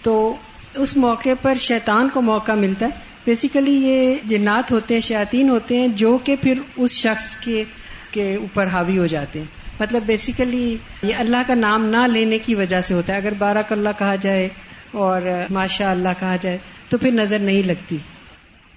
تو 0.02 0.36
اس 0.74 0.96
موقع 0.96 1.34
پر 1.42 1.54
شیطان 1.54 2.08
کو 2.08 2.22
موقع 2.22 2.52
ملتا 2.52 2.86
ہے۔ 2.86 2.90
بیسیکلی 3.24 3.72
یہ 3.72 4.14
جنات 4.24 4.72
ہوتے 4.72 4.94
ہیں 4.94 5.00
شیاطین 5.00 5.48
ہوتے 5.50 5.78
ہیں 5.78 5.88
جو 5.88 6.18
کہ 6.18 6.36
پھر 6.36 6.60
اس 6.76 6.90
شخص 6.90 7.34
کے 7.36 7.64
کے 8.10 8.34
اوپر 8.34 8.66
حاوی 8.66 8.98
ہو 8.98 9.06
جاتے 9.06 9.38
ہیں۔ 9.38 9.46
مطلب 9.80 10.02
بیسیکلی 10.02 10.76
یہ 11.02 11.14
اللہ 11.14 11.36
کا 11.46 11.54
نام 11.54 11.86
نہ 11.86 12.06
لینے 12.12 12.38
کی 12.38 12.54
وجہ 12.54 12.80
سے 12.80 12.94
ہوتا 12.94 13.12
ہے۔ 13.12 13.18
اگر 13.18 13.32
بارک 13.32 13.72
اللہ 13.72 13.88
کہا 13.98 14.16
جائے 14.16 14.48
اور 14.92 15.22
ماشاء 15.50 15.90
اللہ 15.90 16.08
کہا 16.20 16.36
جائے 16.40 16.58
تو 16.88 16.98
پھر 16.98 17.10
نظر 17.10 17.38
نہیں 17.38 17.62
لگتی۔ 17.62 17.96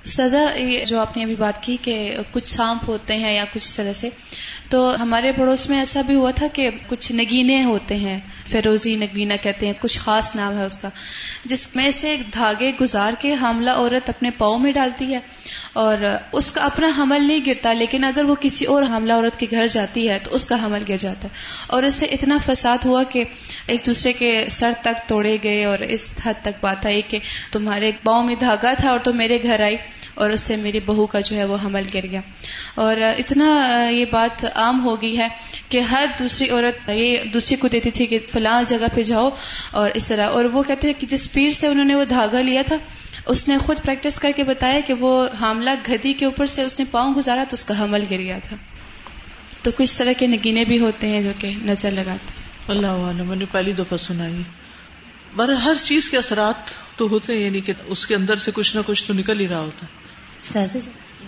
سزا 0.05 0.45
جو 0.87 0.99
آپ 0.99 1.17
نے 1.17 1.23
ابھی 1.23 1.35
بات 1.35 1.63
کی 1.63 1.77
کہ 1.81 2.17
کچھ 2.31 2.49
سانپ 2.49 2.89
ہوتے 2.89 3.15
ہیں 3.15 3.35
یا 3.35 3.45
کچھ 3.53 3.77
طرح 3.77 3.93
سے 3.93 4.09
تو 4.69 4.95
ہمارے 5.01 5.31
پڑوس 5.31 5.69
میں 5.69 5.77
ایسا 5.77 6.01
بھی 6.01 6.15
ہوا 6.15 6.31
تھا 6.31 6.47
کہ 6.53 6.69
کچھ 6.87 7.11
نگینے 7.11 7.63
ہوتے 7.63 7.95
ہیں، 7.95 8.19
فیروزی 8.47 8.95
نگینا 8.95 9.35
کہتے 9.35 9.65
ہیں، 9.65 9.73
کچھ 9.81 9.99
خاص 9.99 10.35
نام 10.35 10.57
ہے 10.57 10.65
اس 10.65 10.77
کا، 10.77 10.89
جس 11.45 11.75
میں 11.75 11.91
سے 11.91 12.17
دھاگے 12.33 12.71
گزار 12.81 13.13
کے 13.19 13.33
حاملہ 13.33 13.69
عورت 13.69 14.09
اپنے 14.09 14.29
پاؤں 14.29 14.59
میں 14.59 14.71
ڈالتی 14.71 15.13
ہے 15.13 15.19
اور 15.73 15.97
اس 16.31 16.51
کا 16.51 16.61
اپنا 16.61 16.89
حمل 16.97 17.27
نہیں 17.27 17.39
گرتا، 17.47 17.73
لیکن 17.73 18.03
اگر 18.03 18.23
وہ 18.23 18.35
کسی 18.39 18.65
اور 18.65 18.83
حاملہ 18.83 19.13
عورت 19.13 19.39
کے 19.39 19.45
گھر 19.51 19.67
جاتی 19.67 20.09
ہے 20.09 20.19
تو 20.19 20.35
اس 20.35 20.45
کا 20.45 20.65
حمل 20.65 20.83
گر 20.89 20.97
جاتا 20.97 21.23
ہے۔ 21.23 21.33
اور 21.67 21.83
اس 21.83 21.95
سے 21.95 22.05
اتنا 22.05 22.37
فساد 22.45 22.85
ہوا 22.85 23.03
کہ 23.03 23.23
ایک 23.67 23.85
دوسرے 23.85 24.13
کے 24.13 24.45
سر 24.51 24.71
تک 24.81 25.09
توڑے 25.09 25.37
گئے 25.43 25.65
اور 25.65 25.79
اس 25.79 26.13
حد 26.25 26.33
تک 26.41 26.63
بات 26.63 26.85
آئی 26.85 27.01
کہ 27.01 27.19
تمہارے 27.51 27.91
پاؤں 28.03 28.27
میں 28.27 28.35
دھاگا 28.35 28.73
تھا 28.73 28.89
اور 28.89 28.99
تو 28.99 29.13
میرے 29.13 29.43
گھر 29.43 29.59
آئی۔ 29.59 29.75
اور 30.19 30.29
اس 30.29 30.41
سے 30.41 30.55
میری 30.55 30.79
بہو 30.79 31.05
کا 31.07 31.19
جو 31.19 31.35
ہے 31.35 31.45
وہ 31.45 31.57
حمل 31.65 31.85
گر 31.93 32.05
گیا۔ 32.11 32.21
اور 32.75 32.97
اتنا 33.17 33.45
یہ 33.89 34.05
بات 34.11 34.45
عام 34.55 34.83
ہو 34.83 35.01
گئی 35.01 35.17
ہے 35.17 35.27
کہ 35.69 35.79
ہر 35.79 36.05
دوسری 36.19 36.49
عورت 36.49 36.89
یہ 36.89 37.23
دوسری 37.33 37.57
کو 37.57 37.67
دیتی 37.67 37.91
تھی 37.91 38.05
کہ 38.05 38.19
فلاں 38.29 38.63
جگہ 38.67 38.87
پہ 38.93 39.01
جاؤ 39.01 39.29
اور 39.71 39.91
اس 39.93 40.07
طرح۔ 40.07 40.27
اور 40.27 40.45
وہ 40.45 40.63
کہتے 40.63 40.87
ہیں 40.87 40.99
کہ 40.99 41.07
جس 41.07 41.33
پیر 41.33 41.51
سے 41.51 41.67
انہوں 41.67 41.85
نے 41.85 41.95
وہ 41.95 42.03
دھاگا 42.05 42.41
لیا 42.41 42.61
تھا، 42.65 42.75
اس 43.25 43.47
نے 43.47 43.57
خود 43.57 43.77
پریکٹس 43.85 44.19
کر 44.19 44.31
کے 44.35 44.43
بتایا 44.43 44.79
کہ 44.79 44.93
وہ 44.93 45.27
حاملہ 45.39 45.69
گدی 45.89 46.13
کے 46.13 46.25
اوپر 46.25 46.45
سے 46.45 46.63
اس 46.63 46.79
نے 46.79 46.85
پاؤں 46.91 47.13
گزارا 47.13 47.43
تو 47.49 47.53
اس 47.53 47.65
کا 47.65 47.83
حمل 47.83 48.03
گر 48.11 48.17
گیا 48.17 48.39
تھا۔ 48.43 48.57
تو 49.61 49.71
کچھ 49.77 49.97
طرح 49.97 50.11
کے 50.17 50.27
نگینے 50.27 50.65
بھی 50.65 50.79
ہوتے 50.79 51.07
ہیں 51.07 51.21
جو 51.21 51.31
کہ 51.39 51.49
نظر 51.61 51.91
لگاتے 51.91 52.33
اللہ 52.67 52.87
عالم 52.87 53.27
میں 53.27 53.35
نے 53.35 53.45
پہلی 53.51 53.73
دفعہ 53.73 53.97
سنائی 53.97 54.41
بر 55.35 55.49
ہر 55.53 55.73
چیز 55.83 56.09
کے 56.09 56.17
اثرات 56.17 56.71
تو 56.95 57.07
ہوتے 57.07 57.33
ہیں 57.33 57.45
یعنی 57.45 57.61
کہ 57.61 57.73
اس 57.87 58.07
کے 58.07 58.15
اندر 58.15 58.35
سے 58.35 58.51
کچھ 58.53 58.75
نہ 58.75 58.81
کچھ 58.85 59.03
تو 59.03 59.13
نکل 59.13 59.39
ہی 59.39 59.47
رہا 59.47 59.59
ہوتا۔ 59.59 59.85
سہذا 60.39 60.79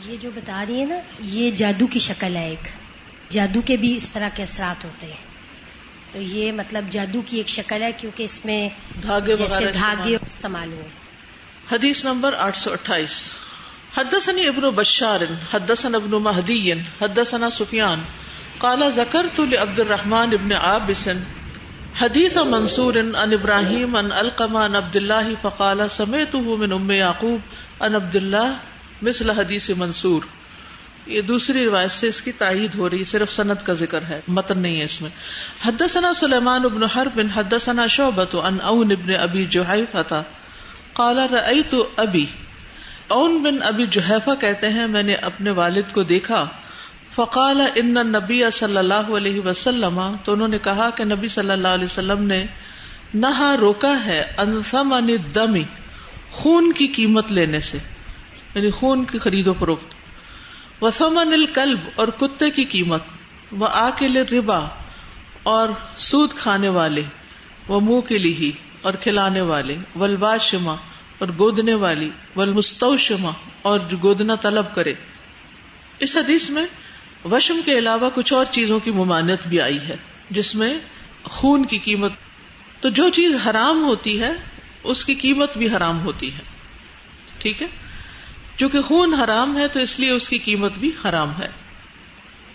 یہ 0.06 0.17
جو 0.17 0.30
بتا 0.36 0.65
رہی 0.67 0.80
ہے 0.80 0.86
نا 0.86 0.95
یہ 1.19 1.52
جادو 1.52 1.88
کی 1.88 2.00
شکل 2.00 2.36
ہے 2.36 2.50
ایک۔ 2.50 2.67
جادو 3.30 3.62
کے 3.62 3.78
بھی 3.78 3.95
اس 3.95 4.10
طرح 4.10 4.30
کے 4.34 4.43
اثرات 4.43 4.86
ہوتے 4.86 5.08
ہیں۔ 5.08 5.32
تو 6.12 6.21
یہ 6.21 6.52
مطلب 6.52 6.86
جادو 6.89 7.21
کی 7.26 7.38
ایک 7.38 7.47
شکل 7.47 7.82
ہے 7.82 7.91
کیونکہ 7.91 8.24
اس 8.24 8.45
میں 8.45 8.69
دھاگے 9.02 9.36
جیسے 9.36 9.71
دھاگے 9.74 10.17
استعمال 10.21 10.74
ہوئے۔ 10.74 10.88
حدیث 11.71 12.06
نمبر 12.06 12.34
آٹھ 12.34 12.58
سو 12.58 12.71
اٹھائیس۔ 12.71 13.36
حدثني 13.97 14.47
ابن 14.47 14.62
بشار 14.62 15.21
حدثنا 15.54 15.97
ابن 15.97 16.12
مهدي 16.12 16.71
حدثنا 16.71 17.50
سفيان 17.50 18.04
قال 18.58 18.89
ذكرت 18.89 19.39
لعبد 19.39 19.80
الرحمن 19.80 20.30
ابن 20.34 20.52
عابس۔ 20.52 21.10
حديث 22.02 22.38
منصور 22.38 22.93
عن 22.95 23.34
ابراهيم 23.34 23.95
عن 23.95 24.12
القما 24.12 24.65
عن 24.65 24.76
عبد 24.76 24.95
الله 24.95 25.34
فقال 25.41 25.89
سمعته 25.89 26.56
من 26.60 26.71
ام 26.71 26.91
يعقوب 26.91 27.39
عن 27.84 27.95
عبد 27.95 28.15
الله 28.15 28.70
مثل 29.01 29.29
حديث 29.29 29.69
منصور، 29.77 30.21
یہ 31.07 31.21
دوسری 31.21 31.65
روایت 31.65 31.91
سے 31.91 32.07
اس 32.07 32.21
کی 32.21 32.31
تائید 32.31 32.75
ہو 32.75 32.89
رہی، 32.89 33.03
صرف 33.03 33.31
سند 33.31 33.63
کا 33.63 33.73
ذکر 33.73 34.01
ہے، 34.01 34.21
متن 34.27 34.59
نہیں 34.59 34.79
ہے 34.79 34.85
اس 34.85 35.01
میں۔ 35.01 35.09
حدثنا 35.65 36.13
سلیمان 36.13 36.65
ابن 36.65 36.83
حرب، 36.83 37.21
حدثنا 37.35 37.87
شعبت 37.87 38.35
عن 38.35 38.61
اون 38.61 38.91
ابن 38.91 39.15
ابی 39.19 39.45
جحیفہ 39.45 40.23
قال 40.93 41.19
رأيت 41.19 41.75
ابی۔ 41.97 42.25
اون 43.07 43.43
بن 43.43 43.63
ابی 43.63 43.85
جوہیفا 43.85 44.35
کہتے 44.35 44.69
ہیں، 44.69 44.87
میں 44.87 45.03
نے 45.03 45.13
اپنے 45.13 45.51
والد 45.51 45.93
کو 45.93 46.03
دیکھا۔ 46.03 46.47
فقال 47.11 47.61
ان 47.75 47.93
نبی 47.93 48.51
صلی 48.51 48.77
اللہ 48.77 48.93
علیہ 48.93 49.41
وسلم، 49.41 50.15
تو 50.23 50.33
انہوں 50.33 50.47
نے 50.47 50.57
کہا 50.59 50.89
کہ 50.89 51.03
نبی 51.03 51.27
صلی 51.27 51.51
اللہ 51.51 51.67
علیہ 51.67 51.85
وسلم 51.85 52.23
نے 52.23 52.45
نہا 53.13 53.55
روکا 53.57 54.05
ہے، 54.05 54.33
انثمن 54.37 55.15
دمی 55.35 55.63
خون 56.31 56.71
کی 56.71 56.87
قیمت 56.87 57.31
لینے 57.31 57.59
سے۔ 57.59 57.77
یعنی 58.55 58.71
خون 58.71 59.05
کی 59.05 59.19
خرید 59.19 59.47
و 59.47 59.53
فروخت 59.53 59.85
وسمن 60.83 61.33
الکلب 61.33 61.79
اور 61.95 62.07
کتے 62.07 62.49
کی 62.49 62.63
قیمت۔ 62.63 63.03
وہ 63.51 63.67
آکل 63.71 64.17
ربا 64.17 64.59
اور 65.43 65.69
سود 65.95 66.33
کھانے 66.33 66.69
والے۔ 66.69 67.03
وہ 67.67 67.79
منہ 67.79 68.01
کے 68.01 68.17
لیے 68.17 68.51
اور 68.81 68.93
کھلانے 68.93 69.41
والے۔ 69.41 69.77
ولباشما 69.95 70.75
اور 71.19 71.27
گودنے 71.27 71.73
والی۔ 71.73 72.09
والمستوشمہ 72.35 73.29
اور 73.61 73.79
جو 73.79 73.97
گودنا 74.03 74.35
طلب 74.35 74.75
کرے۔ 74.75 74.93
اس 75.99 76.17
حدیث 76.17 76.49
میں 76.49 76.65
وشم 77.31 77.59
کے 77.65 77.77
علاوہ 77.77 78.09
کچھ 78.13 78.33
اور 78.33 78.45
چیزوں 78.45 78.79
کی 78.79 78.91
ممانت 78.91 79.47
بھی 79.47 79.61
آئی 79.61 79.79
ہے، 79.79 79.95
جس 80.29 80.55
میں 80.55 80.73
خون 81.23 81.65
کی 81.65 81.77
قیمت۔ 81.77 82.11
تو 82.79 82.89
جو 82.89 83.09
چیز 83.09 83.37
حرام 83.45 83.83
ہوتی 83.83 84.21
ہے، 84.21 84.31
اس 84.83 85.05
کی 85.05 85.13
قیمت 85.13 85.57
بھی 85.57 85.69
حرام 85.69 86.01
ہوتی 86.01 86.33
ہے۔ 86.33 86.39
ٹھیک 87.37 87.61
ہے؟ 87.61 87.67
چونکہ 88.62 88.82
خون 88.82 89.13
حرام 89.13 89.58
ہے 89.58 89.67
تو 89.67 89.80
اس 89.80 90.00
لیے 90.00 90.12
اس 90.12 90.30
کی 90.30 90.38
قیمت 90.38 90.71
بھی 90.71 90.91
حرام 91.06 91.41
ہے۔ 91.41 91.47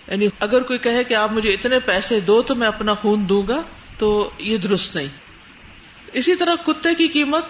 یعنی 0.07 0.27
اگر 0.39 0.61
کوئی 0.61 0.79
کہے 0.79 1.03
کہ 1.03 1.13
آپ 1.13 1.31
مجھے 1.31 1.49
اتنے 1.49 1.79
پیسے 1.79 2.19
دو 2.19 2.41
تو 2.41 2.55
میں 2.55 2.67
اپنا 2.67 2.93
خون 2.93 3.29
دوں 3.29 3.47
گا 3.47 3.61
تو 3.97 4.29
یہ 4.37 4.57
درست 4.57 4.95
نہیں۔ 4.95 5.07
اسی 6.13 6.35
طرح 6.35 6.55
کتے 6.55 6.95
کی 6.95 7.07
قیمت، 7.07 7.45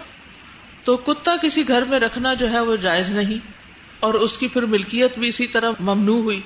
تو 0.84 0.96
کتا 0.96 1.36
کسی 1.42 1.68
گھر 1.68 1.84
میں 1.84 2.00
رکھنا 2.00 2.34
جو 2.34 2.50
ہے 2.50 2.60
وہ 2.60 2.76
جائز 2.76 3.10
نہیں، 3.10 3.46
اور 4.00 4.14
اس 4.14 4.38
کی 4.38 4.48
پھر 4.48 4.62
ملکیت 4.62 5.18
بھی 5.18 5.28
اسی 5.28 5.46
طرح 5.46 5.70
ممنوع 5.80 6.22
ہوئی۔ 6.22 6.40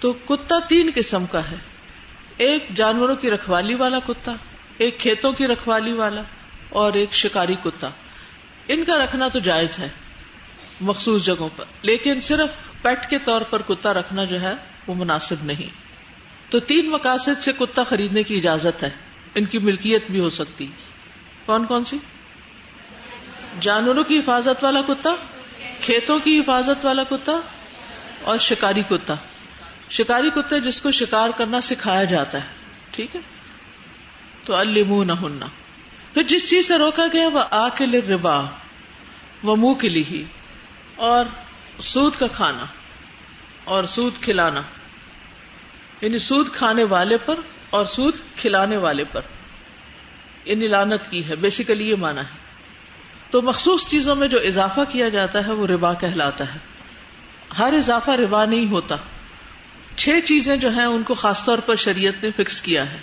تو 0.00 0.12
کتا 0.12 0.58
تین 0.68 0.90
قسم 0.94 1.26
کا 1.26 1.50
ہے۔ 1.50 1.56
ایک 2.36 2.68
جانوروں 2.76 3.16
کی 3.16 3.30
رکھوالی 3.30 3.74
والا 3.74 3.98
کتا، 3.98 4.32
ایک 4.78 4.98
کھیتوں 4.98 5.32
کی 5.32 5.46
رکھوالی 5.46 5.92
والا، 5.92 6.22
اور 6.68 6.92
ایک 6.92 7.12
شکاری 7.12 7.54
کتا۔ 7.54 7.88
ان 8.68 8.84
کا 8.84 9.04
رکھنا 9.04 9.28
تو 9.28 9.38
جائز 9.38 9.78
ہے۔ 9.78 9.88
مخصوص 10.80 11.24
جگہوں 11.24 11.48
پر۔ 11.56 11.64
لیکن 11.82 12.20
صرف 12.20 12.82
پیٹ 12.82 13.10
کے 13.10 13.18
طور 13.18 13.40
پر 13.40 13.62
کتا 13.62 13.94
رکھنا 13.94 14.24
جو 14.24 14.40
ہے، 14.40 14.52
وہ 14.86 14.94
مناسب 14.94 15.44
نہیں۔ 15.44 15.86
تو 16.52 16.60
تین 16.60 16.90
مقاصد 16.90 17.40
سے 17.40 17.52
کتا 17.52 17.82
خریدنے 17.82 18.22
کی 18.22 18.36
اجازت 18.36 18.82
ہے۔ 18.82 18.90
ان 19.34 19.44
کی 19.44 19.58
ملکیت 19.58 20.10
بھی 20.10 20.20
ہو 20.20 20.28
سکتی۔ 20.28 20.66
کون 21.46 21.64
کون 21.64 21.84
سی؟ 21.84 21.96
جانوروں 23.60 24.04
کی 24.04 24.18
حفاظت 24.18 24.64
والا 24.64 24.82
کتا، 24.82 25.14
کھیتوں 25.80 26.18
کی 26.18 26.38
حفاظت 26.38 26.84
والا 26.84 27.04
کتا 27.04 27.32
اور 28.22 28.38
شکاری 28.38 28.82
کتا۔ 28.82 29.14
شکاری 29.90 30.30
کتے 30.30 30.60
جس 30.60 30.82
کو 30.82 30.90
شکار 30.90 31.30
کرنا 31.38 31.60
سکھایا 31.60 32.04
جاتا 32.04 32.38
ہے۔ 32.38 32.48
ٹھیک 32.90 33.16
ہے؟ 33.16 33.20
تو 34.44 34.54
المن 34.54 35.06
نہ 35.06 35.44
پھر 36.14 36.22
جس 36.22 36.50
چیز 36.50 36.68
سے 36.68 36.78
روکا 36.78 37.06
گیا، 37.12 37.28
وہ 37.28 37.40
آ 37.50 37.68
کے 37.68 37.86
ربا 37.86 38.40
وہ 39.42 39.56
منہ 39.56 39.74
کے 39.74 39.88
لیے 39.88 40.24
اور 40.96 41.24
سود 41.78 42.14
کا 42.18 42.26
کھانا 42.26 42.64
اور 43.64 43.84
سود 43.84 44.18
کھلانا 44.20 44.60
یعنی 46.00 46.18
سود 46.18 46.50
کھانے 46.52 46.84
والے 46.84 47.18
پر 47.18 47.34
اور 47.70 47.84
سود 47.84 48.14
کھلانے 48.36 48.76
والے 48.76 49.04
پر۔ 49.04 49.20
یعنی 50.44 50.66
لانت 50.66 51.10
کی 51.10 51.28
ہے 51.28 51.36
بیسیکلی 51.36 51.90
یہ 51.90 51.94
مانا 51.94 52.20
ہے۔ 52.20 52.46
تو 53.30 53.42
مخصوص 53.42 53.86
چیزوں 53.88 54.14
میں 54.14 54.28
جو 54.28 54.38
اضافہ 54.40 54.80
کیا 54.88 55.08
جاتا 55.08 55.46
ہے، 55.46 55.52
وہ 55.52 55.66
ربا 55.66 55.94
کہلاتا 55.94 56.54
ہے۔ 56.54 56.58
ہر 57.58 57.72
اضافہ 57.72 58.10
ربا 58.10 58.44
نہیں 58.44 58.70
ہوتا۔ 58.70 58.96
چھ 59.96 60.08
چیزیں 60.24 60.56
جو 60.56 60.70
ہیں، 60.70 60.84
ان 60.84 61.02
کو 61.02 61.14
خاص 61.14 61.44
طور 61.44 61.58
پر 61.58 61.74
شریعت 61.74 62.24
نے 62.24 62.30
فکس 62.36 62.62
کیا 62.62 62.92
ہے۔ 62.92 62.98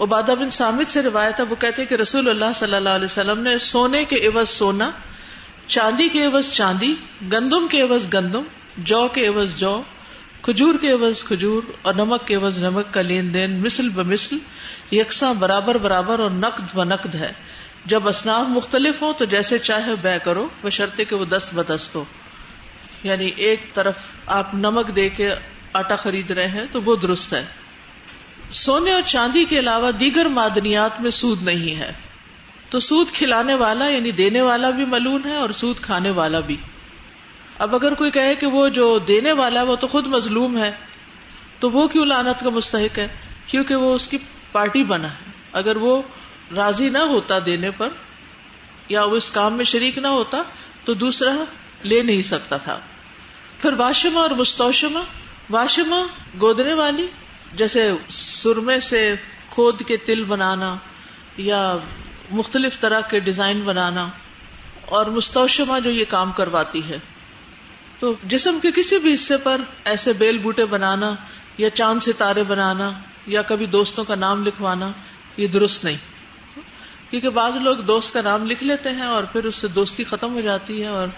عبادہ 0.00 0.34
بن 0.40 0.50
سامد 0.50 0.88
سے 0.88 1.02
روایت 1.02 1.40
ہے، 1.40 1.44
وہ 1.44 1.56
کہتے 1.56 1.86
کہ 1.86 1.94
رسول 1.94 2.28
اللہ 2.28 2.52
صلی 2.54 2.74
اللہ 2.74 2.88
علیہ 2.88 3.04
وسلم 3.04 3.40
نے 3.40 3.58
سونے 3.58 4.04
کے 4.04 4.16
عوض 4.16 4.48
سونا 4.48 4.90
چاندی 5.66 6.08
کے 6.08 6.24
عوض 6.24 6.52
چاندی، 6.52 6.94
گندم 7.32 7.68
کے 7.68 7.82
عوض 7.82 8.14
گندم، 8.14 8.42
جو 8.78 9.08
کے 9.08 9.26
عوض 9.26 9.56
جو، 9.56 9.82
کھجور 10.42 10.74
کے 10.74 10.92
عوض 10.92 11.24
کھجور 11.24 11.62
اور 11.82 11.94
نمک 11.94 12.26
کے 12.26 12.34
عوض 12.34 12.64
نمک 12.64 12.94
کا 12.94 13.02
لین 13.02 13.34
دین 13.34 13.60
مسل 13.60 13.88
بمسل 13.88 14.38
یکساں 14.96 15.34
برابر 15.34 15.74
برابر 15.74 16.18
اور 16.18 16.30
نقد 16.30 16.78
و 16.78 16.84
نقد 16.84 17.14
ہے۔ 17.14 17.32
جب 17.86 18.08
اسناف 18.08 18.46
مختلف 18.48 19.02
ہوں 19.02 19.12
تو 19.12 19.24
جیسے 19.24 19.58
چاہے 19.58 19.94
بے 20.02 20.18
کرو 20.24 20.48
وہ 20.62 20.70
شرطے 20.70 21.04
کہ 21.04 21.16
وہ 21.16 21.24
دست 21.24 21.54
بدست 21.54 21.96
ہو۔ 21.96 22.04
یعنی 23.02 23.30
ایک 23.36 23.74
طرف 23.74 23.98
آپ 24.26 24.54
نمک 24.54 24.96
دے 24.96 25.08
کے 25.08 25.30
آٹا 25.72 25.96
خرید 25.96 26.30
رہے 26.30 26.46
ہیں 26.46 26.64
تو 26.72 26.80
وہ 26.82 26.96
درست 26.96 27.34
ہے۔ 27.34 27.44
سونے 28.50 28.92
اور 28.92 29.02
چاندی 29.02 29.44
کے 29.44 29.58
علاوہ 29.58 29.90
دیگر 29.90 30.24
معدنیات 30.24 31.00
میں 31.00 31.10
سود 31.10 31.42
نہیں 31.42 31.76
ہے۔ 31.76 32.11
تو 32.72 32.80
سود 32.80 33.10
کھلانے 33.10 33.54
والا 33.54 33.88
یعنی 33.88 34.10
دینے 34.10 34.42
والا 34.42 34.70
بھی 34.70 34.84
ملون 34.84 35.22
ہے 35.24 35.36
اور 35.36 35.50
سود 35.50 35.80
کھانے 35.80 36.10
والا 36.10 36.40
بھی۔ 36.40 36.56
اب 37.58 37.74
اگر 37.74 37.94
کوئی 37.94 38.10
کہے 38.10 38.34
کہ 38.34 38.46
وہ 38.46 38.68
جو 38.68 38.98
دینے 38.98 39.32
والا 39.32 39.62
وہ 39.62 39.76
تو 39.76 39.86
خود 39.86 40.06
مظلوم 40.06 40.58
ہے، 40.58 40.72
تو 41.58 41.70
وہ 41.70 41.88
کیوں 41.88 42.06
لانت 42.06 42.44
کا 42.44 42.50
مستحق 42.50 42.98
ہے؟ 42.98 43.08
کیونکہ 43.46 43.76
وہ 43.76 43.94
اس 43.94 44.08
کی 44.08 44.18
پارٹی 44.52 44.84
بنا 44.84 45.10
ہے۔ 45.10 45.30
اگر 45.52 45.76
وہ 45.76 46.02
راضی 46.56 46.88
نہ 46.88 46.98
ہوتا 46.98 47.34
دینے 47.46 47.70
پر 47.70 47.88
یا 48.88 49.04
وہ 49.04 49.16
اس 49.16 49.30
کام 49.30 49.54
میں 49.54 49.64
شریک 49.64 49.98
نہ 49.98 50.06
ہوتا، 50.06 50.42
تو 50.84 50.94
دوسرا 50.94 51.44
لے 51.84 52.02
نہیں 52.02 52.22
سکتا 52.22 52.56
تھا۔ 52.56 52.78
پھر 53.60 53.72
واشمہ 53.72 54.18
اور 54.18 54.30
مستوشمہ، 54.30 55.00
واشمہ 55.50 56.06
گودنے 56.40 56.74
والی، 56.74 57.06
جیسے 57.54 57.92
سرمے 58.08 58.80
سے 58.80 59.14
کھود 59.50 59.82
کے 59.86 59.96
تل 59.96 60.24
بنانا 60.24 60.76
یا 61.36 61.76
مختلف 62.32 62.80
طرح 62.80 63.00
کے 63.00 63.20
ڈیزائن 63.20 63.60
بنانا 63.60 64.08
اور 64.84 65.06
مستوشمہ 65.06 65.80
جو 65.80 65.90
یہ 65.90 66.04
کام 66.08 66.32
کرواتی 66.32 66.88
ہے۔ 66.88 66.98
تو 67.98 68.14
جسم 68.24 68.58
کے 68.62 68.68
کسی 68.76 68.98
بھی 68.98 69.14
حصے 69.14 69.36
پر 69.36 69.60
ایسے 69.84 70.12
بیل 70.12 70.38
بوٹے 70.38 70.64
بنانا 70.64 71.14
یا 71.58 71.70
چاند 71.70 72.00
ستارے 72.02 72.42
بنانا 72.42 72.90
یا 73.26 73.42
کبھی 73.42 73.66
دوستوں 73.66 74.04
کا 74.04 74.14
نام 74.14 74.46
لکھوانا 74.46 74.92
یہ 75.36 75.46
درست 75.46 75.84
نہیں۔ 75.84 75.96
کیونکہ 77.10 77.30
بعض 77.30 77.56
لوگ 77.56 77.76
دوست 77.76 78.12
کا 78.12 78.22
نام 78.22 78.46
لکھ 78.46 78.64
لیتے 78.64 78.90
ہیں 78.90 79.02
اور 79.02 79.24
پھر 79.24 79.44
اس 79.44 79.56
سے 79.56 79.68
دوستی 79.68 80.04
ختم 80.04 80.34
ہو 80.34 80.40
جاتی 80.40 80.82
ہے 80.82 80.88
اور 80.88 81.08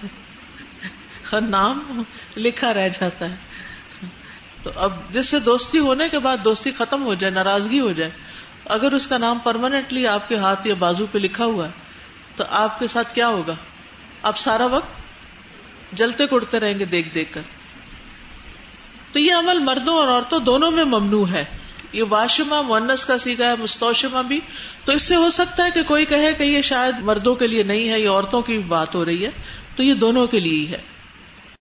ہر 1.32 1.40
نام 1.40 2.02
لکھا 2.36 2.74
رہ 2.74 2.88
جاتا 2.88 3.30
ہے۔ 3.30 3.36
تو 4.62 4.70
اب 4.76 4.92
جس 5.10 5.28
سے 5.28 5.40
دوستی 5.40 5.78
ہونے 5.78 6.08
کے 6.08 6.18
بعد 6.18 6.36
دوستی 6.44 6.70
ختم 6.70 7.02
ہو 7.02 7.14
جائے، 7.14 7.32
ناراضگی 7.32 7.80
ہو 7.80 7.92
جائے 7.92 8.10
اگر 8.66 8.92
اس 8.92 9.06
کا 9.06 9.18
نام 9.18 9.38
پرماننٹلی 9.38 10.06
آپ 10.06 10.28
کے 10.28 10.36
ہاتھ 10.36 10.66
یا 10.66 10.74
بازو 10.74 11.06
پہ 11.12 11.18
لکھا 11.18 11.44
ہوا 11.44 11.66
ہے، 11.66 11.72
تو 12.36 12.44
آپ 12.48 12.78
کے 12.78 12.86
ساتھ 12.86 13.14
کیا 13.14 13.28
ہوگا؟ 13.28 13.54
آپ 14.22 14.38
سارا 14.38 14.66
وقت 14.66 15.02
جلتے 15.92 16.26
کڑتے 16.26 16.60
رہیں 16.60 16.78
گے 16.78 16.84
دیکھ 16.84 17.14
دیکھ 17.14 17.32
کر۔ 17.32 17.40
تو 19.12 19.18
یہ 19.18 19.34
عمل 19.34 19.58
مردوں 19.58 19.94
اور 19.94 20.08
عورتوں 20.08 20.40
دونوں 20.40 20.70
میں 20.70 20.84
ممنوع 20.84 21.28
ہے۔ 21.28 21.44
یہ 21.92 22.02
واشمہ 22.08 22.62
مونس 22.62 23.04
کا 23.04 23.18
سیکھا 23.18 23.44
ہے، 23.44 23.54
مستوشمہ 23.56 24.22
بھی۔ 24.22 24.40
تو 24.84 24.92
اس 24.92 25.02
سے 25.02 25.14
ہو 25.14 25.30
سکتا 25.30 25.64
ہے 25.64 25.70
کہ 25.70 25.82
کوئی 25.82 26.06
کہے 26.06 26.32
کہ 26.32 26.42
یہ 26.42 26.60
شاید 26.60 26.94
مردوں 26.98 27.34
کے 27.34 27.46
لیے 27.46 27.62
نہیں 27.62 27.90
ہے، 27.90 28.00
یہ 28.00 28.08
عورتوں 28.08 28.42
کی 28.42 28.58
بات 28.58 28.94
ہو 28.94 29.04
رہی 29.04 29.24
ہے۔ 29.24 29.30
تو 29.76 29.82
یہ 29.82 29.94
دونوں 29.94 30.26
کے 30.26 30.40
لیے 30.40 30.66
ہی 30.66 30.72
ہے۔ 30.72 30.93